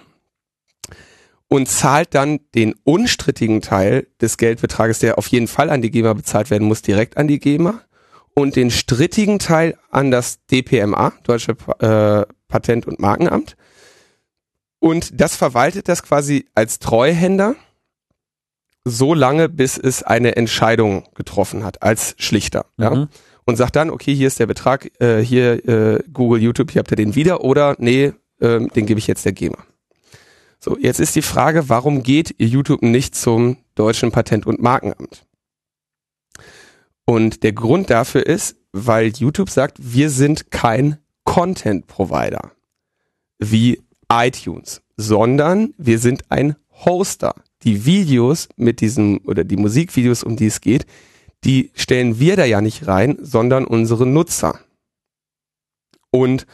und 1.51 1.67
zahlt 1.67 2.15
dann 2.15 2.39
den 2.55 2.75
unstrittigen 2.85 3.59
Teil 3.59 4.07
des 4.21 4.37
Geldbetrages, 4.37 4.99
der 4.99 5.17
auf 5.17 5.27
jeden 5.27 5.49
Fall 5.49 5.69
an 5.69 5.81
die 5.81 5.91
GEMA 5.91 6.13
bezahlt 6.13 6.49
werden 6.49 6.65
muss, 6.65 6.81
direkt 6.81 7.17
an 7.17 7.27
die 7.27 7.39
GEMA 7.39 7.81
und 8.33 8.55
den 8.55 8.71
strittigen 8.71 9.37
Teil 9.37 9.77
an 9.89 10.11
das 10.11 10.45
DPMA, 10.45 11.11
Deutsche 11.23 11.57
äh, 11.79 12.25
Patent- 12.47 12.87
und 12.87 13.01
Markenamt. 13.01 13.57
Und 14.79 15.19
das 15.19 15.35
verwaltet 15.35 15.89
das 15.89 16.03
quasi 16.03 16.45
als 16.55 16.79
Treuhänder 16.79 17.55
so 18.85 19.13
lange, 19.13 19.49
bis 19.49 19.77
es 19.77 20.03
eine 20.03 20.37
Entscheidung 20.37 21.03
getroffen 21.15 21.65
hat, 21.65 21.83
als 21.83 22.15
Schlichter. 22.17 22.65
Mhm. 22.77 22.83
Ja? 22.83 23.09
Und 23.43 23.57
sagt 23.57 23.75
dann, 23.75 23.89
okay, 23.89 24.15
hier 24.15 24.27
ist 24.27 24.39
der 24.39 24.47
Betrag, 24.47 24.89
äh, 25.01 25.19
hier 25.19 25.67
äh, 25.67 26.01
Google, 26.13 26.41
YouTube, 26.41 26.71
hier 26.71 26.79
habt 26.79 26.91
ihr 26.91 26.95
den 26.95 27.13
wieder 27.15 27.43
oder 27.43 27.75
nee, 27.77 28.13
äh, 28.39 28.65
den 28.67 28.85
gebe 28.85 28.99
ich 28.99 29.07
jetzt 29.07 29.25
der 29.25 29.33
GEMA. 29.33 29.57
So, 30.63 30.77
jetzt 30.77 30.99
ist 30.99 31.15
die 31.15 31.23
Frage, 31.23 31.69
warum 31.69 32.03
geht 32.03 32.35
YouTube 32.37 32.83
nicht 32.83 33.15
zum 33.15 33.57
deutschen 33.73 34.11
Patent- 34.11 34.45
und 34.45 34.61
Markenamt? 34.61 35.25
Und 37.03 37.41
der 37.41 37.53
Grund 37.53 37.89
dafür 37.89 38.23
ist, 38.23 38.57
weil 38.71 39.07
YouTube 39.07 39.49
sagt, 39.49 39.77
wir 39.79 40.11
sind 40.11 40.51
kein 40.51 40.99
Content 41.23 41.87
Provider 41.87 42.51
wie 43.39 43.81
iTunes, 44.07 44.83
sondern 44.97 45.73
wir 45.79 45.97
sind 45.97 46.29
ein 46.29 46.55
Hoster. 46.85 47.33
Die 47.63 47.85
Videos 47.85 48.47
mit 48.55 48.81
diesem 48.81 49.19
oder 49.25 49.43
die 49.43 49.57
Musikvideos, 49.57 50.23
um 50.23 50.35
die 50.35 50.45
es 50.45 50.61
geht, 50.61 50.85
die 51.43 51.71
stellen 51.73 52.19
wir 52.19 52.35
da 52.35 52.45
ja 52.45 52.61
nicht 52.61 52.87
rein, 52.87 53.17
sondern 53.19 53.65
unsere 53.65 54.05
Nutzer. 54.05 54.59
Und 56.11 56.45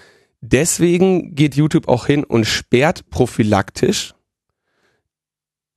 deswegen 0.42 1.36
geht 1.36 1.56
YouTube 1.56 1.88
auch 1.88 2.06
hin 2.06 2.24
und 2.24 2.46
sperrt 2.46 3.10
prophylaktisch, 3.10 4.14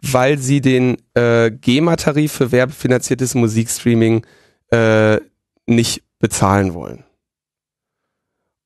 weil 0.00 0.38
sie 0.38 0.60
den 0.60 0.96
äh, 1.14 1.50
GEMA-Tarif 1.50 2.32
für 2.32 2.52
werbefinanziertes 2.52 3.34
Musikstreaming 3.34 4.26
äh, 4.70 5.20
nicht 5.66 6.02
bezahlen 6.18 6.74
wollen. 6.74 7.04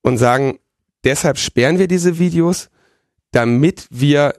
Und 0.02 0.18
sagen, 0.18 0.58
deshalb 1.02 1.38
sperren 1.38 1.78
wir 1.78 1.88
diese 1.88 2.18
Videos, 2.18 2.70
damit 3.30 3.86
wir 3.90 4.34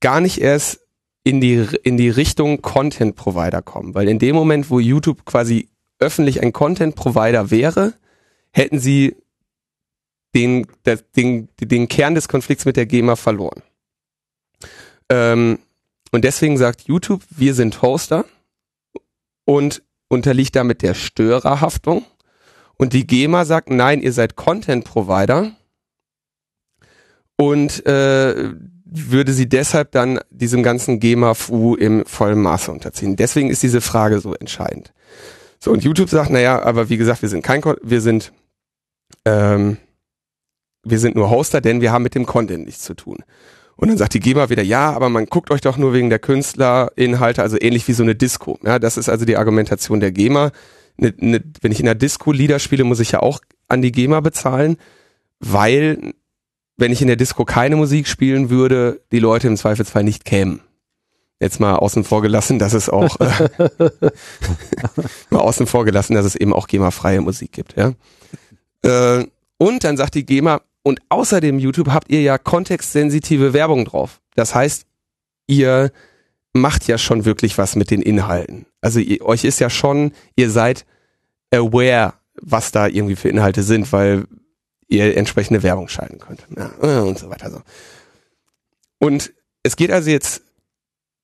gar 0.00 0.20
nicht 0.20 0.40
erst 0.40 0.80
in 1.24 1.40
die, 1.40 1.66
in 1.82 1.96
die 1.96 2.10
Richtung 2.10 2.62
Content 2.62 3.16
Provider 3.16 3.62
kommen. 3.62 3.94
Weil 3.94 4.08
in 4.08 4.18
dem 4.18 4.34
Moment, 4.34 4.70
wo 4.70 4.80
YouTube 4.80 5.24
quasi 5.24 5.68
öffentlich 5.98 6.42
ein 6.42 6.52
Content 6.52 6.96
Provider 6.96 7.50
wäre, 7.50 7.94
hätten 8.52 8.78
sie 8.78 9.16
den, 10.34 10.66
den, 11.16 11.48
den 11.60 11.88
Kern 11.88 12.14
des 12.14 12.28
Konflikts 12.28 12.64
mit 12.64 12.76
der 12.76 12.86
GEMA 12.86 13.16
verloren. 13.16 13.62
Ähm, 15.08 15.58
und 16.10 16.24
deswegen 16.24 16.56
sagt 16.56 16.82
YouTube, 16.82 17.22
wir 17.30 17.54
sind 17.54 17.82
Hoster 17.82 18.24
und 19.44 19.82
unterliegt 20.08 20.56
damit 20.56 20.82
der 20.82 20.94
Störerhaftung. 20.94 22.04
Und 22.76 22.92
die 22.92 23.06
GEMA 23.06 23.44
sagt, 23.44 23.70
nein, 23.70 24.02
ihr 24.02 24.12
seid 24.12 24.36
Content 24.36 24.84
Provider 24.84 25.52
und 27.36 27.84
äh, 27.86 28.52
würde 28.84 29.32
sie 29.32 29.48
deshalb 29.48 29.92
dann 29.92 30.20
diesem 30.30 30.62
ganzen 30.62 31.00
GEMA-Fu 31.00 31.74
im 31.76 32.04
vollen 32.04 32.40
Maße 32.40 32.70
unterziehen. 32.70 33.16
Deswegen 33.16 33.50
ist 33.50 33.62
diese 33.62 33.80
Frage 33.80 34.20
so 34.20 34.34
entscheidend. 34.34 34.92
So, 35.58 35.70
und 35.70 35.82
YouTube 35.84 36.10
sagt, 36.10 36.30
naja, 36.30 36.62
aber 36.62 36.88
wie 36.88 36.96
gesagt, 36.96 37.22
wir 37.22 37.28
sind 37.28 37.42
kein, 37.42 37.62
wir 37.82 38.00
sind, 38.00 38.32
ähm, 39.24 39.78
wir 40.84 40.98
sind 40.98 41.14
nur 41.14 41.30
Hoster, 41.30 41.60
denn 41.60 41.80
wir 41.80 41.92
haben 41.92 42.02
mit 42.02 42.14
dem 42.14 42.26
Content 42.26 42.66
nichts 42.66 42.82
zu 42.82 42.94
tun. 42.94 43.18
Und 43.76 43.88
dann 43.88 43.98
sagt 43.98 44.14
die 44.14 44.20
GEMA 44.20 44.50
wieder, 44.50 44.62
ja, 44.62 44.92
aber 44.92 45.08
man 45.08 45.26
guckt 45.26 45.50
euch 45.50 45.60
doch 45.60 45.76
nur 45.76 45.92
wegen 45.92 46.10
der 46.10 46.18
Künstlerinhalte, 46.18 47.42
also 47.42 47.56
ähnlich 47.60 47.88
wie 47.88 47.92
so 47.92 48.02
eine 48.02 48.14
Disco. 48.14 48.58
Ja, 48.64 48.78
das 48.78 48.96
ist 48.96 49.08
also 49.08 49.24
die 49.24 49.36
Argumentation 49.36 50.00
der 50.00 50.12
GEMA. 50.12 50.52
Ne, 50.98 51.14
ne, 51.16 51.42
wenn 51.60 51.72
ich 51.72 51.80
in 51.80 51.88
einer 51.88 51.94
Disco 51.94 52.32
Lieder 52.32 52.58
spiele, 52.58 52.84
muss 52.84 53.00
ich 53.00 53.12
ja 53.12 53.20
auch 53.20 53.40
an 53.68 53.82
die 53.82 53.92
GEMA 53.92 54.20
bezahlen, 54.20 54.76
weil 55.40 56.12
wenn 56.76 56.92
ich 56.92 57.00
in 57.00 57.08
der 57.08 57.16
Disco 57.16 57.44
keine 57.44 57.76
Musik 57.76 58.06
spielen 58.06 58.50
würde, 58.50 59.00
die 59.10 59.18
Leute 59.18 59.48
im 59.48 59.56
Zweifelsfall 59.56 60.04
nicht 60.04 60.24
kämen. 60.24 60.60
Jetzt 61.40 61.58
mal 61.58 61.74
außen 61.74 62.04
vor 62.04 62.22
gelassen, 62.22 62.58
dass 62.58 62.72
es 62.72 62.88
auch 62.88 63.18
äh, 63.18 63.48
mal 65.30 65.40
außen 65.40 65.66
vor 65.66 65.84
gelassen, 65.84 66.14
dass 66.14 66.24
es 66.24 66.36
eben 66.36 66.52
auch 66.52 66.68
GEMA-freie 66.68 67.20
Musik 67.20 67.52
gibt, 67.52 67.74
ja. 67.76 67.94
Äh, 68.82 69.26
und 69.58 69.84
dann 69.84 69.96
sagt 69.96 70.14
die 70.14 70.26
GEMA, 70.26 70.60
und 70.82 71.00
außerdem 71.08 71.58
YouTube 71.58 71.88
habt 71.88 72.10
ihr 72.10 72.22
ja 72.22 72.38
kontextsensitive 72.38 73.52
Werbung 73.52 73.84
drauf. 73.84 74.20
Das 74.34 74.54
heißt, 74.54 74.86
ihr 75.46 75.92
macht 76.52 76.86
ja 76.86 76.98
schon 76.98 77.24
wirklich 77.24 77.56
was 77.58 77.76
mit 77.76 77.90
den 77.90 78.02
Inhalten. 78.02 78.66
Also 78.80 78.98
ihr, 78.98 79.24
euch 79.24 79.44
ist 79.44 79.60
ja 79.60 79.70
schon, 79.70 80.12
ihr 80.36 80.50
seid 80.50 80.84
aware, 81.52 82.14
was 82.40 82.72
da 82.72 82.86
irgendwie 82.86 83.16
für 83.16 83.28
Inhalte 83.28 83.62
sind, 83.62 83.92
weil 83.92 84.26
ihr 84.88 85.16
entsprechende 85.16 85.62
Werbung 85.62 85.88
schalten 85.88 86.18
könnt. 86.18 86.46
Ja, 86.56 87.00
und 87.00 87.18
so 87.18 87.30
weiter. 87.30 87.50
So. 87.50 87.62
Und 88.98 89.32
es 89.62 89.76
geht 89.76 89.90
also 89.90 90.10
jetzt 90.10 90.42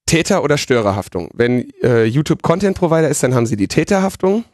Täter- 0.06 0.42
oder 0.42 0.56
Störerhaftung. 0.56 1.30
Wenn 1.34 1.70
äh, 1.82 2.04
YouTube 2.04 2.42
Content 2.42 2.78
Provider 2.78 3.08
ist, 3.08 3.22
dann 3.22 3.34
haben 3.34 3.46
sie 3.46 3.56
die 3.56 3.68
Täterhaftung. 3.68 4.44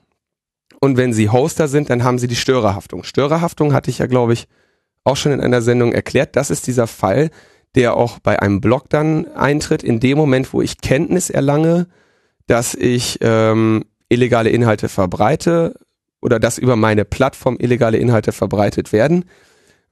Und 0.80 0.96
wenn 0.96 1.12
sie 1.12 1.30
Hoster 1.30 1.68
sind, 1.68 1.90
dann 1.90 2.02
haben 2.02 2.18
sie 2.18 2.26
die 2.26 2.36
Störerhaftung. 2.36 3.04
Störerhaftung 3.04 3.72
hatte 3.72 3.90
ich 3.90 3.98
ja, 3.98 4.06
glaube 4.06 4.32
ich, 4.32 4.48
auch 5.04 5.16
schon 5.16 5.32
in 5.32 5.40
einer 5.40 5.62
Sendung 5.62 5.92
erklärt. 5.92 6.36
Das 6.36 6.50
ist 6.50 6.66
dieser 6.66 6.86
Fall, 6.86 7.30
der 7.74 7.96
auch 7.96 8.18
bei 8.18 8.40
einem 8.40 8.60
Blog 8.60 8.88
dann 8.88 9.26
eintritt, 9.34 9.82
in 9.82 10.00
dem 10.00 10.16
Moment, 10.18 10.52
wo 10.52 10.62
ich 10.62 10.80
Kenntnis 10.80 11.30
erlange, 11.30 11.86
dass 12.46 12.74
ich 12.74 13.18
ähm, 13.20 13.84
illegale 14.08 14.50
Inhalte 14.50 14.88
verbreite, 14.88 15.74
oder 16.24 16.40
dass 16.40 16.56
über 16.56 16.74
meine 16.74 17.04
Plattform 17.04 17.58
illegale 17.60 17.98
Inhalte 17.98 18.32
verbreitet 18.32 18.92
werden, 18.92 19.26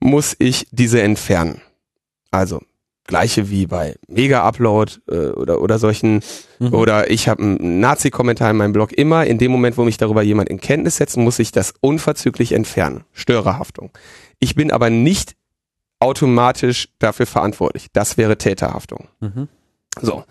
muss 0.01 0.35
ich 0.39 0.67
diese 0.73 1.03
entfernen. 1.03 1.61
Also 2.31 2.63
gleiche 3.05 3.51
wie 3.51 3.67
bei 3.67 3.97
Mega-Upload 4.09 4.93
äh, 5.09 5.29
oder, 5.31 5.61
oder 5.61 5.79
solchen, 5.79 6.23
mhm. 6.59 6.73
oder 6.73 7.11
ich 7.11 7.29
habe 7.29 7.43
einen 7.43 7.81
Nazi-Kommentar 7.81 8.51
in 8.51 8.57
meinem 8.57 8.73
Blog 8.73 8.93
immer, 8.93 9.27
in 9.27 9.39
dem 9.39 9.51
Moment, 9.51 9.77
wo 9.77 9.85
mich 9.85 9.97
darüber 9.97 10.23
jemand 10.23 10.49
in 10.49 10.61
Kenntnis 10.61 10.97
setzt, 10.97 11.17
muss 11.17 11.39
ich 11.39 11.53
das 11.53 11.75
unverzüglich 11.81 12.53
entfernen. 12.53 13.05
Störerhaftung. 13.13 13.91
Ich 14.39 14.55
bin 14.55 14.71
aber 14.71 14.91
nicht 14.91 15.35
automatisch 15.99 16.89
dafür 16.99 17.27
verantwortlich. 17.27 17.87
Das 17.93 18.17
wäre 18.17 18.37
Täterhaftung. 18.37 19.09
Mhm. 19.21 19.49
So. 20.01 20.25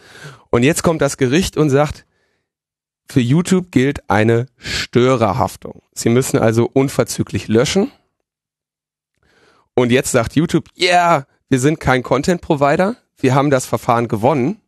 Und 0.50 0.64
jetzt 0.64 0.84
kommt 0.84 1.02
das 1.02 1.18
Gericht 1.18 1.56
und 1.56 1.70
sagt, 1.70 2.06
für 3.08 3.22
YouTube 3.22 3.72
gilt 3.72 4.10
eine 4.10 4.48
Störerhaftung. 4.58 5.82
Sie 5.94 6.10
müssen 6.10 6.40
also 6.40 6.70
unverzüglich 6.72 7.48
löschen. 7.48 7.92
Und 9.74 9.92
jetzt 9.92 10.12
sagt 10.12 10.36
YouTube, 10.36 10.68
ja, 10.76 10.88
yeah, 10.88 11.28
wir 11.52 11.60
sind 11.60 11.82
kein 11.82 12.02
Content 12.02 12.40
Provider, 12.40 12.96
wir 13.18 13.36
haben 13.36 13.50
das 13.50 13.66
Verfahren 13.66 14.08
gewonnen. 14.08 14.62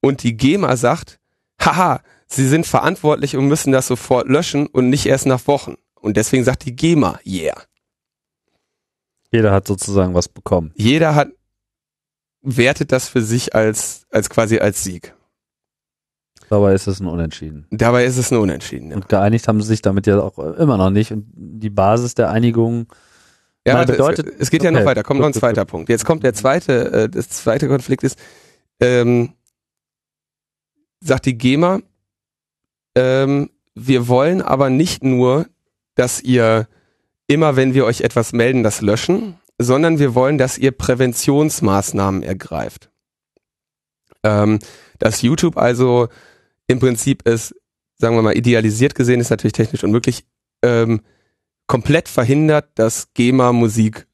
Und 0.00 0.22
die 0.22 0.38
GEMA 0.38 0.74
sagt, 0.78 1.20
haha, 1.60 2.00
sie 2.26 2.48
sind 2.48 2.66
verantwortlich 2.66 3.36
und 3.36 3.46
müssen 3.46 3.72
das 3.72 3.88
sofort 3.88 4.26
löschen 4.26 4.66
und 4.68 4.88
nicht 4.88 5.04
erst 5.04 5.26
nach 5.26 5.46
Wochen. 5.46 5.74
Und 6.00 6.16
deswegen 6.16 6.44
sagt 6.44 6.64
die 6.64 6.74
GEMA, 6.74 7.20
yeah. 7.26 7.60
Jeder 9.30 9.52
hat 9.52 9.66
sozusagen 9.66 10.14
was 10.14 10.28
bekommen. 10.28 10.72
Jeder 10.76 11.14
hat, 11.14 11.28
wertet 12.40 12.90
das 12.90 13.08
für 13.08 13.20
sich 13.20 13.54
als, 13.54 14.06
als 14.10 14.30
quasi 14.30 14.60
als 14.60 14.82
Sieg. 14.82 15.14
Dabei 16.48 16.72
ist 16.72 16.86
es 16.86 17.00
ein 17.00 17.06
Unentschieden. 17.06 17.66
Dabei 17.70 18.06
ist 18.06 18.16
es 18.16 18.32
ein 18.32 18.38
Unentschieden. 18.38 18.90
Ja. 18.90 18.96
Und 18.96 19.10
geeinigt 19.10 19.46
haben 19.46 19.60
sie 19.60 19.68
sich 19.68 19.82
damit 19.82 20.06
ja 20.06 20.20
auch 20.20 20.38
immer 20.38 20.78
noch 20.78 20.90
nicht. 20.90 21.12
Und 21.12 21.26
die 21.34 21.70
Basis 21.70 22.14
der 22.14 22.30
Einigung 22.30 22.86
ja, 23.66 23.74
warte, 23.74 23.92
bedeutet. 23.92 24.28
Es, 24.28 24.34
es 24.40 24.50
geht 24.50 24.62
okay. 24.62 24.72
ja 24.72 24.78
noch 24.78 24.86
weiter. 24.86 25.02
Kommt 25.02 25.20
noch 25.20 25.26
ein 25.26 25.34
zweiter 25.34 25.64
Punkt. 25.64 25.88
Jetzt 25.88 26.04
kommt 26.04 26.24
der 26.24 26.34
zweite. 26.34 26.92
Äh, 26.92 27.08
das 27.08 27.28
zweite 27.28 27.68
Konflikt 27.68 28.02
ist, 28.02 28.18
ähm, 28.80 29.34
sagt 31.00 31.26
die 31.26 31.36
GEMA, 31.36 31.80
ähm, 32.94 33.50
wir 33.74 34.08
wollen 34.08 34.42
aber 34.42 34.70
nicht 34.70 35.02
nur, 35.02 35.46
dass 35.94 36.20
ihr 36.20 36.68
immer, 37.26 37.56
wenn 37.56 37.74
wir 37.74 37.84
euch 37.84 38.02
etwas 38.02 38.32
melden, 38.32 38.62
das 38.62 38.80
löschen, 38.80 39.38
sondern 39.58 39.98
wir 39.98 40.14
wollen, 40.14 40.38
dass 40.38 40.58
ihr 40.58 40.72
Präventionsmaßnahmen 40.72 42.22
ergreift. 42.22 42.90
Ähm, 44.24 44.58
dass 44.98 45.22
YouTube 45.22 45.56
also 45.56 46.08
im 46.66 46.78
Prinzip 46.78 47.22
es, 47.26 47.54
sagen 47.98 48.16
wir 48.16 48.22
mal, 48.22 48.36
idealisiert 48.36 48.94
gesehen 48.94 49.20
ist 49.20 49.30
natürlich 49.30 49.52
technisch 49.52 49.84
unmöglich, 49.84 50.24
ähm, 50.62 51.00
komplett 51.72 52.10
verhindert, 52.10 52.68
dass 52.74 53.14
GEMA-Musik 53.14 54.06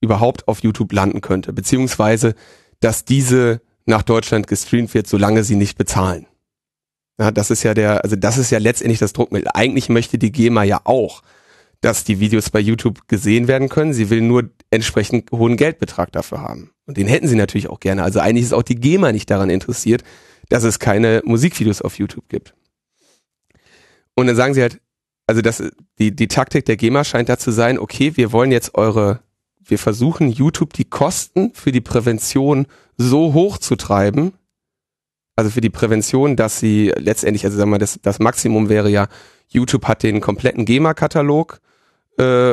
überhaupt 0.00 0.48
auf 0.48 0.60
YouTube 0.60 0.94
landen 0.94 1.20
könnte, 1.20 1.52
beziehungsweise 1.52 2.34
dass 2.80 3.04
diese 3.04 3.60
nach 3.84 4.02
Deutschland 4.02 4.46
gestreamt 4.46 4.94
wird, 4.94 5.06
solange 5.06 5.44
sie 5.44 5.56
nicht 5.56 5.76
bezahlen. 5.76 6.26
Ja, 7.20 7.30
das 7.30 7.50
ist 7.50 7.64
ja 7.64 7.74
der, 7.74 8.02
also 8.02 8.16
das 8.16 8.38
ist 8.38 8.48
ja 8.48 8.56
letztendlich 8.56 8.98
das 8.98 9.12
Druckmittel. 9.12 9.50
Eigentlich 9.52 9.90
möchte 9.90 10.16
die 10.16 10.32
GEMA 10.32 10.62
ja 10.62 10.80
auch, 10.84 11.20
dass 11.82 12.04
die 12.04 12.18
Videos 12.18 12.48
bei 12.48 12.60
YouTube 12.60 13.06
gesehen 13.08 13.46
werden 13.46 13.68
können. 13.68 13.92
Sie 13.92 14.08
will 14.08 14.22
nur 14.22 14.48
entsprechend 14.70 15.30
hohen 15.32 15.58
Geldbetrag 15.58 16.12
dafür 16.12 16.40
haben. 16.40 16.70
Und 16.86 16.96
den 16.96 17.08
hätten 17.08 17.28
sie 17.28 17.36
natürlich 17.36 17.68
auch 17.68 17.80
gerne. 17.80 18.04
Also 18.04 18.20
eigentlich 18.20 18.44
ist 18.44 18.54
auch 18.54 18.62
die 18.62 18.76
GEMA 18.76 19.12
nicht 19.12 19.28
daran 19.28 19.50
interessiert, 19.50 20.02
dass 20.48 20.64
es 20.64 20.78
keine 20.78 21.20
Musikvideos 21.26 21.82
auf 21.82 21.98
YouTube 21.98 22.30
gibt. 22.30 22.54
Und 24.14 24.28
dann 24.28 24.36
sagen 24.36 24.54
sie 24.54 24.62
halt, 24.62 24.80
also 25.32 25.40
das, 25.40 25.62
die, 25.98 26.14
die 26.14 26.28
Taktik 26.28 26.66
der 26.66 26.76
GEMA 26.76 27.04
scheint 27.04 27.30
da 27.30 27.38
zu 27.38 27.52
sein, 27.52 27.78
okay, 27.78 28.18
wir 28.18 28.32
wollen 28.32 28.52
jetzt 28.52 28.74
eure, 28.74 29.20
wir 29.64 29.78
versuchen 29.78 30.28
YouTube 30.28 30.74
die 30.74 30.84
Kosten 30.84 31.54
für 31.54 31.72
die 31.72 31.80
Prävention 31.80 32.66
so 32.98 33.32
hoch 33.32 33.56
zu 33.56 33.76
treiben, 33.76 34.34
also 35.34 35.50
für 35.50 35.62
die 35.62 35.70
Prävention, 35.70 36.36
dass 36.36 36.60
sie 36.60 36.92
letztendlich, 36.98 37.46
also 37.46 37.56
sagen 37.56 37.70
wir 37.70 37.76
mal, 37.76 37.78
das, 37.78 37.98
das 38.02 38.18
Maximum 38.18 38.68
wäre 38.68 38.90
ja, 38.90 39.08
YouTube 39.48 39.86
hat 39.86 40.02
den 40.02 40.20
kompletten 40.20 40.66
GEMA-Katalog, 40.66 41.60
äh, 42.18 42.52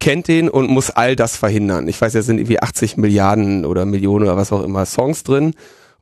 kennt 0.00 0.28
den 0.28 0.48
und 0.48 0.70
muss 0.70 0.88
all 0.88 1.16
das 1.16 1.36
verhindern. 1.36 1.88
Ich 1.88 2.00
weiß, 2.00 2.14
da 2.14 2.22
sind 2.22 2.38
irgendwie 2.38 2.62
80 2.62 2.96
Milliarden 2.96 3.66
oder 3.66 3.84
Millionen 3.84 4.24
oder 4.24 4.38
was 4.38 4.50
auch 4.50 4.62
immer 4.62 4.86
Songs 4.86 5.24
drin 5.24 5.52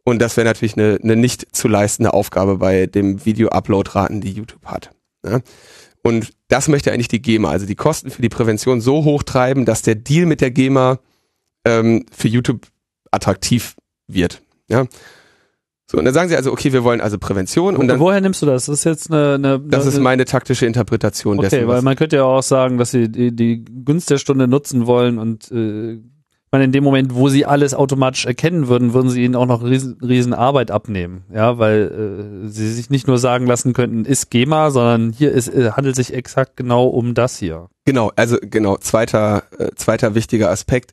und 0.04 0.22
das 0.22 0.36
wäre 0.36 0.46
natürlich 0.46 0.76
eine, 0.76 1.00
eine 1.02 1.16
nicht 1.16 1.48
zu 1.50 1.66
leistende 1.66 2.14
Aufgabe 2.14 2.58
bei 2.58 2.86
dem 2.86 3.24
Video-Upload-Raten, 3.24 4.20
die 4.20 4.30
YouTube 4.30 4.66
hat. 4.66 4.90
Ja? 5.24 5.40
Und 6.02 6.32
das 6.48 6.68
möchte 6.68 6.92
eigentlich 6.92 7.08
die 7.08 7.22
GEMA, 7.22 7.50
also 7.50 7.66
die 7.66 7.76
Kosten 7.76 8.10
für 8.10 8.22
die 8.22 8.28
Prävention 8.28 8.80
so 8.80 9.04
hoch 9.04 9.22
treiben, 9.22 9.64
dass 9.64 9.82
der 9.82 9.94
Deal 9.94 10.26
mit 10.26 10.40
der 10.40 10.50
GEMA 10.50 10.98
ähm, 11.64 12.06
für 12.12 12.28
YouTube 12.28 12.66
attraktiv 13.10 13.76
wird. 14.08 14.42
Ja. 14.68 14.86
So, 15.92 15.98
und 15.98 16.06
dann 16.06 16.14
sagen 16.14 16.30
sie 16.30 16.36
also, 16.36 16.50
okay, 16.50 16.72
wir 16.72 16.84
wollen 16.84 17.00
also 17.00 17.18
Prävention. 17.18 17.76
Und 17.76 17.86
dann, 17.86 18.00
Woher 18.00 18.20
nimmst 18.20 18.40
du 18.40 18.46
das? 18.46 18.66
Das 18.66 18.78
ist 18.78 18.84
jetzt 18.84 19.12
eine, 19.12 19.34
eine 19.34 19.60
das 19.60 19.84
ist 19.86 20.00
meine 20.00 20.24
taktische 20.24 20.64
Interpretation 20.64 21.38
okay, 21.38 21.50
dessen. 21.50 21.68
weil 21.68 21.82
man 21.82 21.96
könnte 21.96 22.16
ja 22.16 22.24
auch 22.24 22.42
sagen, 22.42 22.78
dass 22.78 22.92
sie 22.92 23.10
die, 23.10 23.34
die 23.36 23.64
Gunst 23.84 24.08
der 24.10 24.18
Stunde 24.18 24.48
nutzen 24.48 24.86
wollen 24.86 25.18
und 25.18 25.52
äh, 25.52 26.00
meine, 26.52 26.64
in 26.64 26.72
dem 26.72 26.84
Moment, 26.84 27.14
wo 27.14 27.28
sie 27.30 27.46
alles 27.46 27.72
automatisch 27.74 28.26
erkennen 28.26 28.68
würden, 28.68 28.92
würden 28.92 29.10
sie 29.10 29.24
ihnen 29.24 29.34
auch 29.34 29.46
noch 29.46 29.64
riesen, 29.64 29.98
riesen 30.02 30.34
Arbeit 30.34 30.70
abnehmen. 30.70 31.24
Ja, 31.32 31.58
weil 31.58 32.44
äh, 32.44 32.48
sie 32.48 32.70
sich 32.70 32.90
nicht 32.90 33.08
nur 33.08 33.18
sagen 33.18 33.46
lassen 33.46 33.72
könnten, 33.72 34.04
ist 34.04 34.30
GEMA, 34.30 34.70
sondern 34.70 35.12
hier 35.12 35.32
ist, 35.32 35.48
äh, 35.48 35.70
handelt 35.72 35.96
sich 35.96 36.12
exakt 36.12 36.56
genau 36.56 36.86
um 36.86 37.14
das 37.14 37.38
hier. 37.38 37.68
Genau, 37.86 38.12
also 38.16 38.36
genau, 38.40 38.76
zweiter, 38.76 39.44
äh, 39.58 39.70
zweiter 39.74 40.14
wichtiger 40.14 40.50
Aspekt. 40.50 40.92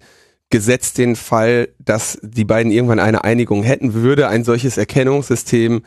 Gesetzt 0.50 0.98
den 0.98 1.16
Fall, 1.16 1.70
dass 1.78 2.18
die 2.24 2.46
beiden 2.46 2.72
irgendwann 2.72 3.00
eine 3.00 3.24
Einigung 3.24 3.62
hätten, 3.62 3.94
würde 3.94 4.30
ein 4.30 4.44
solches 4.44 4.78
Erkennungssystem 4.78 5.84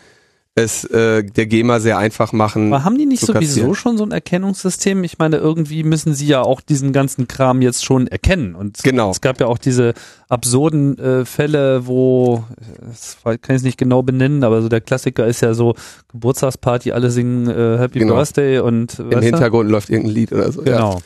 es 0.55 0.85
äh, 0.85 1.23
der 1.25 1.47
GEMA 1.47 1.81
sehr 1.81 1.97
einfach 1.97 2.33
machen. 2.35 2.73
Aber 2.75 2.85
haben 2.85 2.99
die 2.99 3.07
nicht 3.07 3.25
sowieso 3.25 3.73
schon 3.73 3.97
so 3.97 4.05
ein 4.05 4.11
Erkennungssystem? 4.12 5.03
Ich 5.03 5.19
meine, 5.19 5.37
irgendwie 5.38 5.83
müssen 5.83 6.12
sie 6.15 6.27
ja 6.27 6.43
auch 6.43 6.61
diesen 6.61 6.93
ganzen 6.93 7.27
Kram 7.27 7.62
jetzt 7.62 7.85
schon 7.85 8.07
erkennen. 8.07 8.55
Und 8.55 8.77
es- 8.77 8.83
Genau. 8.83 9.11
es 9.11 9.23
gab 9.23 9.41
ja 9.41 9.47
auch 9.47 9.57
diese 9.57 9.95
absurden 10.29 10.99
äh, 10.99 11.25
Fälle, 11.25 11.87
wo, 11.87 12.45
äh, 12.61 12.87
das 12.91 13.17
kann 13.23 13.38
ich 13.49 13.57
es 13.57 13.62
nicht 13.62 13.79
genau 13.79 14.03
benennen, 14.03 14.45
aber 14.45 14.61
so 14.61 14.69
der 14.69 14.83
Klassiker 14.83 15.27
ist 15.27 15.41
ja 15.41 15.55
so 15.55 15.75
Geburtstagsparty, 16.12 16.93
alle 16.93 17.11
singen 17.11 17.49
äh, 17.49 17.79
Happy 17.79 18.01
Genau. 18.01 18.15
Birthday 18.17 18.59
und 18.59 18.99
Im? 18.99 19.23
Hintergrund 19.23 19.71
läuft 19.71 19.88
irgendein 19.88 20.15
Lied 20.15 20.33
oder 20.33 20.53
so. 20.53 20.62
Ja. 20.65 20.73
Genau. 20.77 21.03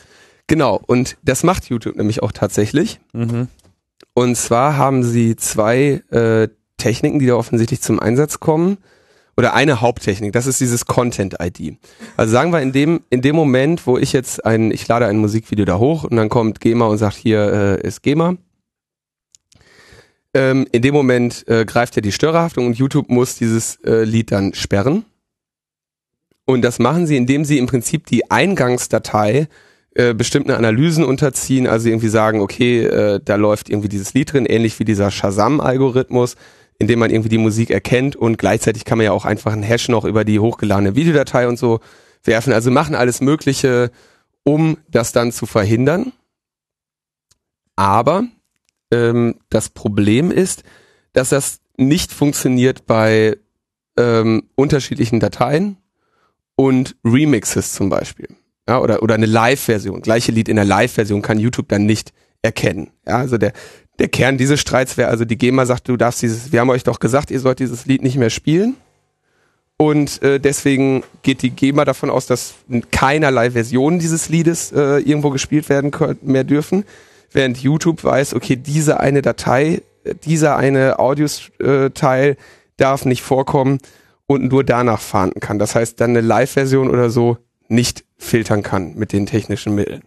Genau, 0.47 0.81
und 0.87 1.17
das 1.23 1.43
macht 1.43 1.69
YouTube 1.69 1.95
nämlich 1.97 2.21
auch 2.23 2.31
tatsächlich. 2.31 2.99
Mhm. 3.13 3.47
Und 4.13 4.35
zwar 4.35 4.77
haben 4.77 5.03
sie 5.03 5.35
zwei 5.35 6.01
äh, 6.09 6.47
Techniken, 6.77 7.19
die 7.19 7.27
da 7.27 7.35
offensichtlich 7.35 7.81
zum 7.81 7.99
Einsatz 7.99 8.39
kommen. 8.39 8.77
Oder 9.37 9.53
eine 9.53 9.81
Haupttechnik, 9.81 10.33
das 10.33 10.47
ist 10.47 10.59
dieses 10.59 10.87
Content-ID. 10.87 11.77
Also 12.17 12.31
sagen 12.31 12.51
wir, 12.51 12.59
in 12.59 12.71
dem, 12.71 13.01
in 13.11 13.21
dem 13.21 13.35
Moment, 13.35 13.85
wo 13.85 13.97
ich 13.99 14.11
jetzt 14.11 14.43
ein, 14.43 14.71
ich 14.71 14.87
lade 14.87 15.05
ein 15.05 15.17
Musikvideo 15.17 15.63
da 15.63 15.77
hoch 15.77 16.03
und 16.05 16.17
dann 16.17 16.27
kommt 16.27 16.59
GEMA 16.59 16.87
und 16.87 16.97
sagt, 16.97 17.15
hier 17.17 17.79
äh, 17.83 17.87
ist 17.87 18.01
GEMA. 18.01 18.37
Ähm, 20.33 20.67
in 20.71 20.81
dem 20.81 20.93
Moment 20.95 21.47
äh, 21.47 21.65
greift 21.65 21.95
ja 21.95 22.01
die 22.01 22.11
Störerhaftung 22.11 22.65
und 22.65 22.77
YouTube 22.77 23.09
muss 23.09 23.35
dieses 23.35 23.75
äh, 23.85 24.03
Lied 24.03 24.31
dann 24.31 24.55
sperren. 24.55 25.05
Und 26.45 26.63
das 26.63 26.79
machen 26.79 27.05
sie, 27.05 27.17
indem 27.17 27.45
sie 27.45 27.59
im 27.59 27.67
Prinzip 27.67 28.07
die 28.07 28.31
Eingangsdatei 28.31 29.47
äh, 29.93 30.13
bestimmten 30.13 30.51
Analysen 30.51 31.03
unterziehen, 31.03 31.67
also 31.67 31.89
irgendwie 31.89 32.07
sagen, 32.07 32.39
okay, 32.39 32.85
äh, 32.85 33.19
da 33.23 33.35
läuft 33.35 33.69
irgendwie 33.69 33.89
dieses 33.89 34.13
Lied 34.13 34.33
drin, 34.33 34.45
ähnlich 34.45 34.79
wie 34.79 34.85
dieser 34.85 35.11
Shazam-Algorithmus, 35.11 36.35
in 36.79 36.87
dem 36.87 36.99
man 36.99 37.09
irgendwie 37.09 37.29
die 37.29 37.37
Musik 37.37 37.69
erkennt 37.71 38.15
und 38.15 38.37
gleichzeitig 38.37 38.85
kann 38.85 38.97
man 38.97 39.05
ja 39.05 39.11
auch 39.11 39.25
einfach 39.25 39.53
einen 39.53 39.63
Hash 39.63 39.89
noch 39.89 40.05
über 40.05 40.23
die 40.23 40.39
hochgeladene 40.39 40.95
Videodatei 40.95 41.47
und 41.47 41.57
so 41.57 41.79
werfen. 42.23 42.53
Also 42.53 42.69
machen 42.71 42.95
alles 42.95 43.21
Mögliche, 43.21 43.91
um 44.43 44.77
das 44.89 45.11
dann 45.11 45.31
zu 45.31 45.45
verhindern. 45.45 46.13
Aber 47.75 48.25
ähm, 48.91 49.35
das 49.49 49.69
Problem 49.69 50.31
ist, 50.31 50.63
dass 51.13 51.29
das 51.29 51.59
nicht 51.77 52.11
funktioniert 52.11 52.85
bei 52.85 53.37
ähm, 53.97 54.43
unterschiedlichen 54.55 55.19
Dateien 55.19 55.77
und 56.55 56.95
Remixes 57.03 57.73
zum 57.73 57.89
Beispiel. 57.89 58.27
Ja, 58.67 58.79
oder, 58.79 59.01
oder 59.01 59.15
eine 59.15 59.25
Live-Version. 59.25 60.01
Gleiche 60.01 60.31
Lied 60.31 60.49
in 60.49 60.57
der 60.57 60.65
Live-Version 60.65 61.21
kann 61.21 61.39
YouTube 61.39 61.69
dann 61.69 61.85
nicht 61.85 62.13
erkennen. 62.41 62.91
Ja, 63.07 63.17
also 63.17 63.37
der, 63.37 63.53
der 63.99 64.07
Kern 64.09 64.37
dieses 64.37 64.59
Streits 64.59 64.97
wäre 64.97 65.09
also, 65.09 65.25
die 65.25 65.37
GEMA 65.37 65.65
sagt, 65.65 65.87
du 65.87 65.97
darfst 65.97 66.21
dieses, 66.21 66.51
wir 66.51 66.59
haben 66.59 66.69
euch 66.69 66.83
doch 66.83 66.99
gesagt, 66.99 67.31
ihr 67.31 67.39
sollt 67.39 67.59
dieses 67.59 67.85
Lied 67.85 68.03
nicht 68.03 68.17
mehr 68.17 68.29
spielen. 68.29 68.75
Und 69.77 70.21
äh, 70.23 70.39
deswegen 70.39 71.03
geht 71.21 71.43
die 71.43 71.51
GEMA 71.51 71.85
davon 71.85 72.09
aus, 72.09 72.25
dass 72.25 72.55
keinerlei 72.91 73.51
Versionen 73.51 73.99
dieses 73.99 74.29
Liedes 74.29 74.71
äh, 74.71 74.99
irgendwo 74.99 75.29
gespielt 75.29 75.69
werden 75.69 75.91
können, 75.91 76.17
mehr 76.23 76.43
dürfen. 76.43 76.83
Während 77.31 77.57
YouTube 77.59 78.03
weiß, 78.03 78.33
okay, 78.33 78.55
diese 78.55 78.99
eine 78.99 79.21
Datei, 79.21 79.81
äh, 80.03 80.15
dieser 80.15 80.57
eine 80.57 80.97
Audioteil 80.97 82.37
darf 82.77 83.05
nicht 83.05 83.21
vorkommen 83.21 83.79
und 84.25 84.51
nur 84.51 84.63
danach 84.63 84.99
fahnden 84.99 85.39
kann. 85.39 85.59
Das 85.59 85.75
heißt, 85.75 86.01
dann 86.01 86.11
eine 86.11 86.21
Live-Version 86.21 86.89
oder 86.89 87.09
so 87.09 87.37
nicht 87.67 88.03
filtern 88.17 88.63
kann 88.63 88.95
mit 88.95 89.13
den 89.13 89.25
technischen 89.27 89.75
Mitteln. 89.75 90.01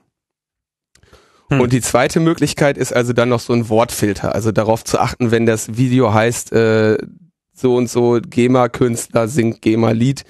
Hm. 1.50 1.60
Und 1.60 1.72
die 1.72 1.80
zweite 1.80 2.20
Möglichkeit 2.20 2.78
ist 2.78 2.92
also 2.92 3.12
dann 3.12 3.28
noch 3.28 3.40
so 3.40 3.52
ein 3.52 3.68
Wortfilter, 3.68 4.34
also 4.34 4.52
darauf 4.52 4.84
zu 4.84 4.98
achten, 4.98 5.30
wenn 5.30 5.46
das 5.46 5.76
Video 5.76 6.14
heißt, 6.14 6.52
äh, 6.52 6.98
so 7.52 7.76
und 7.76 7.90
so 7.90 8.20
GEMA-Künstler 8.22 9.28
singt 9.28 9.60
GEMA-Lied, 9.60 10.24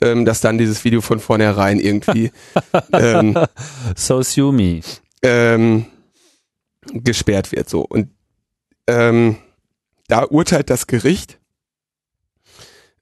ähm, 0.00 0.24
dass 0.24 0.40
dann 0.40 0.58
dieses 0.58 0.84
Video 0.84 1.00
von 1.00 1.20
vornherein 1.20 1.80
irgendwie 1.80 2.30
ähm, 2.92 3.38
So 3.96 4.22
sue 4.22 4.52
me. 4.52 4.80
ähm, 5.22 5.86
gesperrt 6.92 7.52
wird. 7.52 7.68
So 7.70 7.82
und 7.82 8.10
ähm, 8.86 9.36
da 10.08 10.24
urteilt 10.24 10.68
das 10.68 10.86
Gericht. 10.86 11.38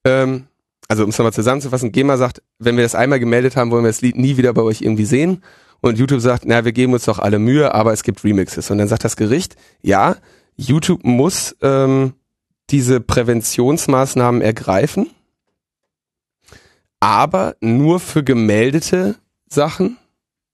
Ähm, 0.05 0.47
also 0.89 1.05
um 1.05 1.11
es 1.11 1.19
nochmal 1.19 1.33
zusammenzufassen, 1.33 1.91
GEMA 1.91 2.17
sagt, 2.19 2.43
wenn 2.59 2.77
wir 2.77 2.85
das 2.85 2.95
einmal 2.95 3.19
gemeldet 3.19 3.57
haben, 3.57 3.71
wollen 3.71 3.85
wir 3.85 3.89
das 3.89 4.03
Lied 4.03 4.17
nie 4.17 4.37
wieder 4.37 4.53
bei 4.53 4.63
euch 4.63 4.83
irgendwie 4.83 5.07
sehen. 5.07 5.43
Und 5.83 5.99
YouTube 5.99 6.21
sagt, 6.21 6.45
na, 6.47 6.65
wir 6.65 6.73
geben 6.73 6.93
uns 6.93 7.05
doch 7.05 7.19
alle 7.19 7.41
Mühe, 7.41 7.75
aber 7.75 7.93
es 7.93 8.05
gibt 8.05 8.23
Remixes. 8.23 8.71
Und 8.71 8.79
dann 8.79 8.89
sagt 8.89 9.05
das 9.05 9.17
Gericht, 9.17 9.57
ja, 9.83 10.17
YouTube 10.57 11.03
muss 11.03 11.57
ähm, 11.61 12.15
diese 12.71 13.01
Präventionsmaßnahmen 13.01 14.43
ergreifen, 14.43 15.11
aber 17.01 17.57
nur 17.61 17.99
für 17.99 18.23
gemeldete 18.23 19.17
Sachen, 19.49 19.99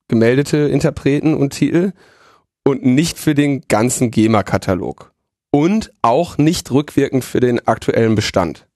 gemeldete 0.09 0.57
Interpreten 0.57 1.35
und 1.35 1.51
Titel 1.51 1.93
und 2.65 2.87
nicht 2.87 3.19
für 3.19 3.35
den 3.35 3.61
ganzen 3.69 4.11
GEMA-Katalog. 4.11 5.13
Und 5.51 5.93
auch 6.01 6.39
nicht 6.39 6.71
rückwirkend 6.71 7.25
für 7.25 7.41
den 7.41 7.67
aktuellen 7.67 8.15
Bestand. 8.15 8.67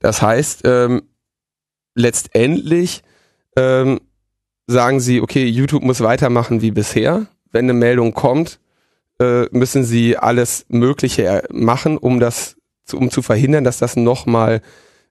Das 0.00 0.20
heißt, 0.20 0.62
ähm, 0.64 1.02
letztendlich 1.94 3.02
ähm, 3.56 4.00
sagen 4.66 5.00
sie, 5.00 5.20
okay, 5.20 5.44
YouTube 5.46 5.82
muss 5.82 6.00
weitermachen 6.00 6.62
wie 6.62 6.70
bisher. 6.70 7.26
Wenn 7.52 7.66
eine 7.66 7.72
Meldung 7.74 8.14
kommt, 8.14 8.58
äh, 9.20 9.44
müssen 9.50 9.84
sie 9.84 10.16
alles 10.16 10.66
Mögliche 10.68 11.22
er- 11.22 11.44
machen, 11.50 11.96
um 11.98 12.20
das, 12.20 12.56
zu, 12.84 12.98
um 12.98 13.10
zu 13.10 13.22
verhindern, 13.22 13.64
dass 13.64 13.78
das 13.78 13.96
nochmal 13.96 14.60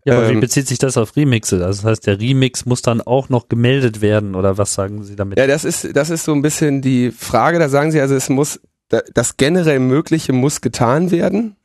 Ja, 0.04 0.18
aber 0.18 0.30
wie 0.30 0.34
Ähm, 0.34 0.40
bezieht 0.40 0.68
sich 0.68 0.78
das 0.78 0.98
auf 0.98 1.16
Remixe? 1.16 1.56
Also 1.66 1.82
das 1.82 1.86
heißt, 1.92 2.06
der 2.08 2.20
Remix 2.20 2.66
muss 2.66 2.82
dann 2.84 3.02
auch 3.02 3.30
noch 3.30 3.50
gemeldet 3.50 4.02
werden 4.02 4.36
oder 4.36 4.58
was 4.60 4.74
sagen 4.76 5.04
Sie 5.04 5.16
damit? 5.16 5.40
Ja, 5.40 5.48
das 5.48 5.66
ist, 5.66 5.96
das 5.96 6.10
ist 6.12 6.26
so 6.26 6.34
ein 6.34 6.44
bisschen 6.44 6.82
die 6.84 7.10
Frage. 7.12 7.58
Da 7.58 7.68
sagen 7.70 7.92
sie 7.92 8.00
also, 8.02 8.14
es 8.14 8.30
muss, 8.30 8.60
da- 8.90 9.02
das 9.16 9.38
generell 9.38 9.80
Mögliche 9.80 10.32
muss 10.34 10.62
getan 10.62 11.10
werden 11.10 11.56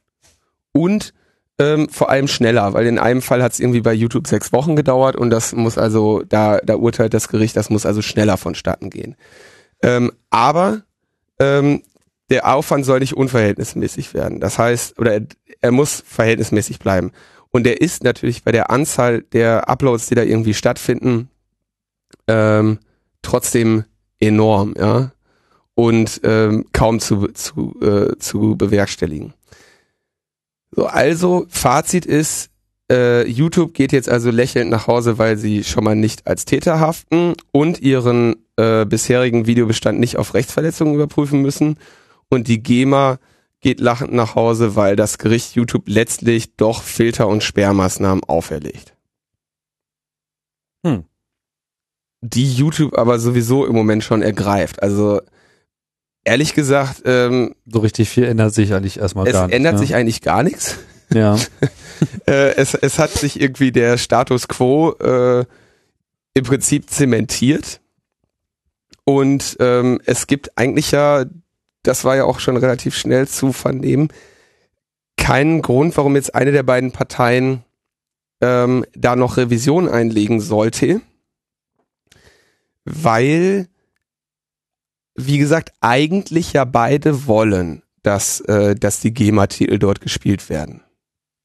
und 0.72 1.12
ähm, 1.60 1.90
vor 1.90 2.08
allem 2.08 2.26
schneller, 2.26 2.72
weil 2.72 2.86
in 2.86 2.98
einem 2.98 3.20
Fall 3.20 3.42
hat 3.42 3.52
es 3.52 3.60
irgendwie 3.60 3.82
bei 3.82 3.92
YouTube 3.92 4.26
sechs 4.26 4.50
Wochen 4.52 4.76
gedauert 4.76 5.14
und 5.14 5.28
das 5.28 5.52
muss 5.52 5.76
also, 5.76 6.22
da, 6.26 6.58
da 6.58 6.76
urteilt 6.76 7.12
das 7.12 7.28
Gericht, 7.28 7.54
das 7.54 7.68
muss 7.68 7.84
also 7.84 8.00
schneller 8.00 8.38
vonstatten 8.38 8.88
gehen. 8.88 9.14
Ähm, 9.82 10.10
aber 10.30 10.82
ähm, 11.38 11.82
der 12.30 12.52
Aufwand 12.52 12.86
soll 12.86 13.00
nicht 13.00 13.14
unverhältnismäßig 13.14 14.14
werden. 14.14 14.40
Das 14.40 14.58
heißt, 14.58 14.98
oder 14.98 15.12
er, 15.12 15.22
er 15.60 15.70
muss 15.70 16.02
verhältnismäßig 16.06 16.78
bleiben. 16.78 17.12
Und 17.50 17.64
der 17.64 17.82
ist 17.82 18.04
natürlich 18.04 18.42
bei 18.42 18.52
der 18.52 18.70
Anzahl 18.70 19.20
der 19.20 19.68
Uploads, 19.68 20.06
die 20.06 20.14
da 20.14 20.22
irgendwie 20.22 20.54
stattfinden, 20.54 21.28
ähm, 22.26 22.78
trotzdem 23.20 23.84
enorm, 24.18 24.74
ja. 24.78 25.12
Und 25.74 26.20
ähm, 26.24 26.66
kaum 26.72 27.00
zu, 27.00 27.28
zu, 27.28 27.74
äh, 27.82 28.16
zu 28.18 28.56
bewerkstelligen. 28.56 29.34
So, 30.72 30.87
also, 30.87 31.46
Fazit 31.48 32.06
ist, 32.06 32.50
äh, 32.90 33.26
YouTube 33.26 33.74
geht 33.74 33.92
jetzt 33.92 34.09
also 34.09 34.30
lächelnd 34.30 34.70
nach 34.70 34.87
Hause, 34.87 35.18
weil 35.18 35.37
sie 35.37 35.64
schon 35.64 35.85
mal 35.85 35.96
nicht 35.96 36.26
als 36.26 36.44
Täter 36.44 36.80
haften 36.80 37.35
und 37.52 37.80
ihren 37.80 38.37
äh, 38.56 38.85
bisherigen 38.85 39.46
Videobestand 39.46 39.98
nicht 39.98 40.16
auf 40.16 40.35
Rechtsverletzungen 40.35 40.94
überprüfen 40.94 41.40
müssen. 41.42 41.78
Und 42.28 42.48
die 42.48 42.62
GEMA 42.62 43.18
geht 43.61 43.80
lachend 43.80 44.12
nach 44.12 44.35
Hause, 44.35 44.76
weil 44.76 44.96
das 44.96 45.18
Gericht 45.18 45.54
YouTube 45.54 45.85
letztlich 45.87 46.56
doch 46.56 46.83
Filter- 46.83 47.28
und 47.28 47.42
Sperrmaßnahmen 47.42 48.24
auferlegt. 48.24 48.94
Hm. 50.85 51.04
Die 52.22 52.52
YouTube 52.52 52.96
aber 52.98 53.18
sowieso 53.18 53.66
im 53.66 53.74
Moment 53.74 54.04
schon 54.04 54.22
ergreift. 54.22 54.83
Also 54.83 55.20
ehrlich 56.24 56.54
gesagt, 56.54 57.02
ähm, 57.04 57.54
So 57.66 57.80
richtig 57.80 58.09
viel 58.09 58.24
ändert 58.24 58.54
sich 58.54 58.72
eigentlich 58.74 58.98
erstmal 58.98 59.26
es 59.26 59.33
gar 59.33 59.46
nicht. 59.46 59.56
ändert 59.56 59.74
ne? 59.74 59.78
sich 59.78 59.94
eigentlich 59.94 60.20
gar 60.22 60.42
nichts. 60.42 60.78
Ja. 61.12 61.37
Äh, 62.26 62.54
es, 62.54 62.72
es 62.72 62.98
hat 62.98 63.11
sich 63.11 63.38
irgendwie 63.38 63.72
der 63.72 63.98
Status 63.98 64.48
quo 64.48 64.92
äh, 64.92 65.44
im 66.33 66.44
Prinzip 66.44 66.88
zementiert. 66.88 67.80
Und 69.04 69.59
ähm, 69.61 70.00
es 70.06 70.26
gibt 70.26 70.56
eigentlich 70.56 70.92
ja, 70.92 71.26
das 71.83 72.04
war 72.04 72.16
ja 72.16 72.24
auch 72.24 72.40
schon 72.40 72.56
relativ 72.56 72.96
schnell 72.96 73.28
zu 73.28 73.52
vernehmen, 73.52 74.09
keinen 75.18 75.61
Grund, 75.61 75.96
warum 75.98 76.16
jetzt 76.16 76.35
eine 76.35 76.52
der 76.52 76.62
beiden 76.62 76.92
Parteien 76.92 77.64
ähm, 78.40 78.87
da 78.94 79.14
noch 79.16 79.37
Revision 79.37 79.88
einlegen 79.88 80.40
sollte, 80.40 81.02
weil, 82.85 83.68
wie 85.14 85.38
gesagt, 85.38 85.72
eigentlich 85.80 86.52
ja 86.52 86.64
beide 86.64 87.26
wollen, 87.26 87.82
dass, 88.02 88.40
äh, 88.42 88.74
dass 88.74 89.00
die 89.00 89.12
GEMA-Titel 89.12 89.78
dort 89.78 90.00
gespielt 90.00 90.48
werden. 90.48 90.82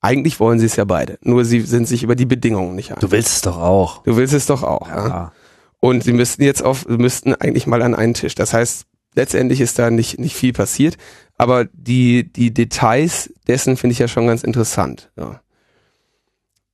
Eigentlich 0.01 0.39
wollen 0.39 0.59
sie 0.59 0.67
es 0.67 0.75
ja 0.75 0.85
beide, 0.85 1.17
nur 1.21 1.45
sie 1.45 1.61
sind 1.61 1.87
sich 1.87 2.03
über 2.03 2.15
die 2.15 2.27
Bedingungen 2.27 2.75
nicht 2.75 2.91
einig. 2.91 3.01
Du 3.01 3.11
willst 3.11 3.31
es 3.31 3.41
doch 3.41 3.57
auch. 3.57 4.03
Du 4.03 4.15
willst 4.15 4.33
es 4.33 4.45
doch 4.45 4.61
auch. 4.61 4.87
Ja. 4.87 5.07
ja. 5.07 5.31
Und 5.79 6.03
sie 6.03 6.13
müssten 6.13 6.43
jetzt 6.43 6.63
auf, 6.63 6.87
müssten 6.87 7.33
eigentlich 7.33 7.67
mal 7.67 7.81
an 7.81 7.95
einen 7.95 8.13
Tisch. 8.13 8.35
Das 8.35 8.53
heißt, 8.53 8.85
letztendlich 9.15 9.61
ist 9.61 9.79
da 9.79 9.89
nicht, 9.89 10.19
nicht 10.19 10.35
viel 10.35 10.53
passiert, 10.53 10.97
aber 11.37 11.65
die, 11.65 12.31
die 12.31 12.53
Details 12.53 13.33
dessen 13.47 13.77
finde 13.77 13.93
ich 13.93 13.99
ja 13.99 14.07
schon 14.07 14.27
ganz 14.27 14.43
interessant. 14.43 15.11
Ja. 15.17 15.41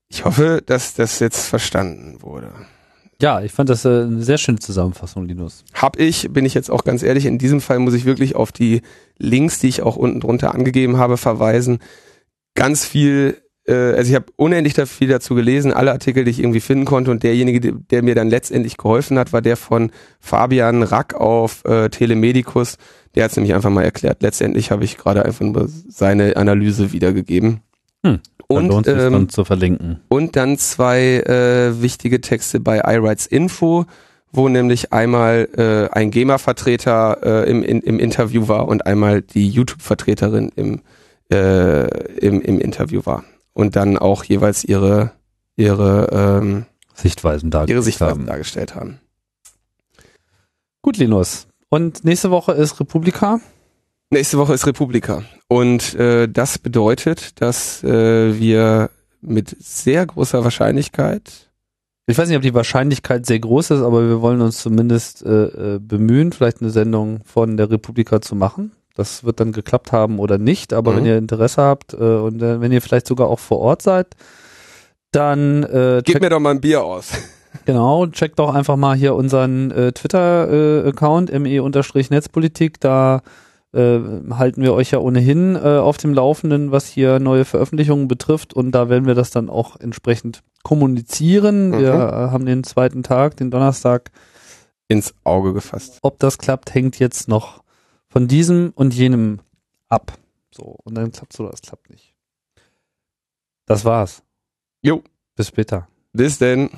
Ich 0.10 0.26
hoffe, 0.26 0.62
dass 0.66 0.94
das 0.94 1.20
jetzt 1.20 1.48
verstanden 1.48 2.22
wurde. 2.22 2.52
Ja, 3.22 3.40
ich 3.42 3.52
fand 3.52 3.70
das 3.70 3.86
äh, 3.86 3.90
eine 3.90 4.24
sehr 4.24 4.40
schöne 4.40 4.58
Zusammenfassung, 4.58 5.26
Linus. 5.26 5.64
Hab 5.76 6.00
ich, 6.00 6.34
bin 6.34 6.44
ich 6.44 6.56
jetzt 6.56 6.72
auch 6.72 6.84
ganz 6.84 7.04
ehrlich, 7.04 7.28
in 7.28 7.38
diesem 7.38 7.62
Fall 7.62 7.78
muss 7.78 7.94
ich 7.94 8.06
wirklich 8.06 8.36
auf 8.36 8.52
die 8.52 8.82
Links, 9.20 9.60
die 9.60 9.68
ich 9.68 9.84
auch 9.84 9.96
unten 9.96 10.20
drunter 10.20 10.56
angegeben 10.56 10.98
habe, 10.98 11.18
verweisen. 11.18 11.78
Ganz 12.56 12.84
viel, 12.84 13.38
äh, 13.68 13.76
also 13.76 14.10
ich 14.10 14.16
habe 14.16 14.26
unendlich 14.38 14.74
viel 14.90 15.08
dazu 15.08 15.36
gelesen, 15.36 15.72
alle 15.72 15.92
Artikel, 15.92 16.24
die 16.24 16.32
ich 16.32 16.40
irgendwie 16.40 16.62
finden 16.62 16.86
konnte 16.86 17.12
und 17.12 17.22
derjenige, 17.22 17.74
der 17.74 18.02
mir 18.02 18.16
dann 18.16 18.28
letztendlich 18.28 18.78
geholfen 18.78 19.20
hat, 19.20 19.34
war 19.34 19.44
der 19.44 19.56
von 19.56 19.92
Fabian 20.20 20.82
Rack 20.82 21.14
auf 21.14 21.64
äh, 21.66 21.90
Telemedicus. 21.90 22.78
Der 23.14 23.26
hat 23.26 23.32
es 23.32 23.38
nämlich 23.38 23.54
einfach 23.54 23.70
mal 23.70 23.84
erklärt. 23.84 24.24
Letztendlich 24.24 24.72
habe 24.72 24.84
ich 24.84 24.98
gerade 24.98 25.24
einfach 25.24 25.46
nur 25.46 25.68
seine 25.68 26.38
Analyse 26.38 26.92
wiedergegeben. 26.92 27.62
Hm 28.04 28.20
und, 28.52 28.88
ähm, 28.88 29.30
zu 29.30 29.46
verlinken. 29.46 30.02
Und 30.10 30.36
dann 30.36 30.58
zwei 30.58 31.20
äh, 31.20 31.82
wichtige 31.82 32.22
Texte 32.22 32.60
bei 32.60 32.80
iRights 32.80 33.26
Info, 33.26 33.86
wo 34.32 34.50
nämlich 34.50 34.94
einmal 34.94 35.48
äh, 35.58 35.94
ein 35.96 36.12
GEMA-Vertreter 36.12 37.20
äh, 37.46 37.50
im, 37.50 37.64
in, 37.64 37.82
im 37.82 38.00
Interview 38.00 38.48
war 38.48 38.68
und 38.68 38.86
einmal 38.86 39.22
die 39.22 39.50
YouTube-Vertreterin 39.50 40.52
im, 40.56 40.82
äh, 41.32 41.88
im, 42.18 42.42
im 42.42 42.60
Interview 42.60 43.02
war. 43.06 43.24
Und 43.54 43.76
dann 43.76 43.98
auch 43.98 44.24
jeweils 44.24 44.64
ihre, 44.64 45.12
ihre 45.58 46.40
ähm, 46.42 46.66
Sichtweisen, 46.94 47.52
dargestellt, 47.52 47.76
ihre 47.76 47.84
Sichtweisen 47.84 48.20
haben. 48.20 48.26
dargestellt 48.26 48.76
haben. 48.76 49.00
Gut, 50.82 50.98
Linus. 50.98 51.48
Und 51.70 52.04
nächste 52.06 52.32
Woche 52.32 52.54
ist 52.54 52.80
Republika. 52.80 53.40
Nächste 54.14 54.38
Woche 54.38 54.54
ist 54.54 54.68
Republika. 54.68 55.24
Und 55.48 55.96
äh, 55.96 56.28
das 56.28 56.60
bedeutet, 56.60 57.40
dass 57.42 57.82
äh, 57.82 58.38
wir 58.38 58.90
mit 59.22 59.56
sehr 59.58 60.06
großer 60.06 60.44
Wahrscheinlichkeit. 60.44 61.50
Ich 62.08 62.18
weiß 62.18 62.28
nicht, 62.28 62.36
ob 62.36 62.44
die 62.44 62.54
Wahrscheinlichkeit 62.54 63.26
sehr 63.26 63.40
groß 63.40 63.72
ist, 63.72 63.82
aber 63.82 64.10
wir 64.10 64.22
wollen 64.22 64.42
uns 64.42 64.62
zumindest 64.62 65.26
äh, 65.26 65.76
äh, 65.76 65.80
bemühen, 65.80 66.34
vielleicht 66.34 66.60
eine 66.60 66.72
Sendung 66.72 67.22
von 67.24 67.56
der 67.56 67.72
Republika 67.72 68.20
zu 68.20 68.36
machen. 68.36 68.74
Das 68.96 69.24
wird 69.24 69.40
dann 69.40 69.54
geklappt 69.54 69.94
haben 69.94 70.20
oder 70.20 70.38
nicht, 70.38 70.74
aber 70.74 70.92
mhm. 70.92 70.98
wenn 70.98 71.06
ihr 71.06 71.18
Interesse 71.18 71.62
habt 71.62 71.94
äh, 71.94 71.98
und 71.98 72.42
äh, 72.42 72.60
wenn 72.60 72.74
ihr 72.74 72.82
vielleicht 72.82 73.08
sogar 73.08 73.30
auch 73.30 73.40
vor 73.40 73.60
Ort 73.60 73.82
seid, 73.82 74.08
dann 75.12 75.64
äh, 75.64 76.02
Gebt 76.04 76.22
mir 76.22 76.30
doch 76.30 76.42
mal 76.42 76.52
ein 76.52 76.62
Bier 76.62 76.84
aus. 76.84 77.12
Genau, 77.66 78.08
checkt 78.08 78.40
doch 78.40 78.56
einfach 78.56 78.78
mal 78.78 78.96
hier 78.96 79.14
unseren 79.14 79.72
äh, 79.72 79.92
Twitter-Account, 79.92 81.30
äh, 81.30 81.38
me-netzpolitik, 81.38 82.80
da 82.80 83.22
äh, 83.74 84.00
halten 84.32 84.62
wir 84.62 84.74
euch 84.74 84.92
ja 84.92 85.00
ohnehin 85.00 85.56
äh, 85.56 85.78
auf 85.78 85.98
dem 85.98 86.14
Laufenden, 86.14 86.72
was 86.72 86.88
hier 86.88 87.20
neue 87.20 87.46
Veröffentlichungen 87.46 88.08
betrifft 88.08 88.54
und 88.54 88.72
da 88.72 88.90
werden 88.90 89.06
wir 89.06 89.16
das 89.16 89.32
dann 89.32 89.50
auch 89.50 89.80
entsprechend 89.80 90.44
kommunizieren. 90.64 91.70
Mhm. 91.70 91.80
Wir 91.80 91.94
äh, 91.94 92.32
haben 92.32 92.46
den 92.46 92.64
zweiten 92.64 93.04
Tag, 93.04 93.38
den 93.38 93.52
Donnerstag 93.52 94.12
ins 94.88 95.14
Auge 95.24 95.54
gefasst. 95.54 96.00
Ob 96.02 96.20
das 96.20 96.38
klappt, 96.38 96.74
hängt 96.74 97.00
jetzt 97.00 97.28
noch 97.28 97.64
von 98.10 98.28
diesem 98.28 98.72
und 98.76 98.94
jenem 98.94 99.40
ab. 99.88 100.18
So, 100.54 100.78
und 100.84 100.96
dann 100.96 101.12
klappt 101.12 101.34
es 101.34 101.40
oder 101.40 101.52
es 101.54 101.62
klappt 101.62 101.90
nicht. 101.90 102.14
Das 103.66 103.86
war's. 103.86 104.22
Jo. 104.82 105.02
Bis 105.36 105.48
später. 105.48 105.88
Bis 106.12 106.38
denn. 106.38 106.70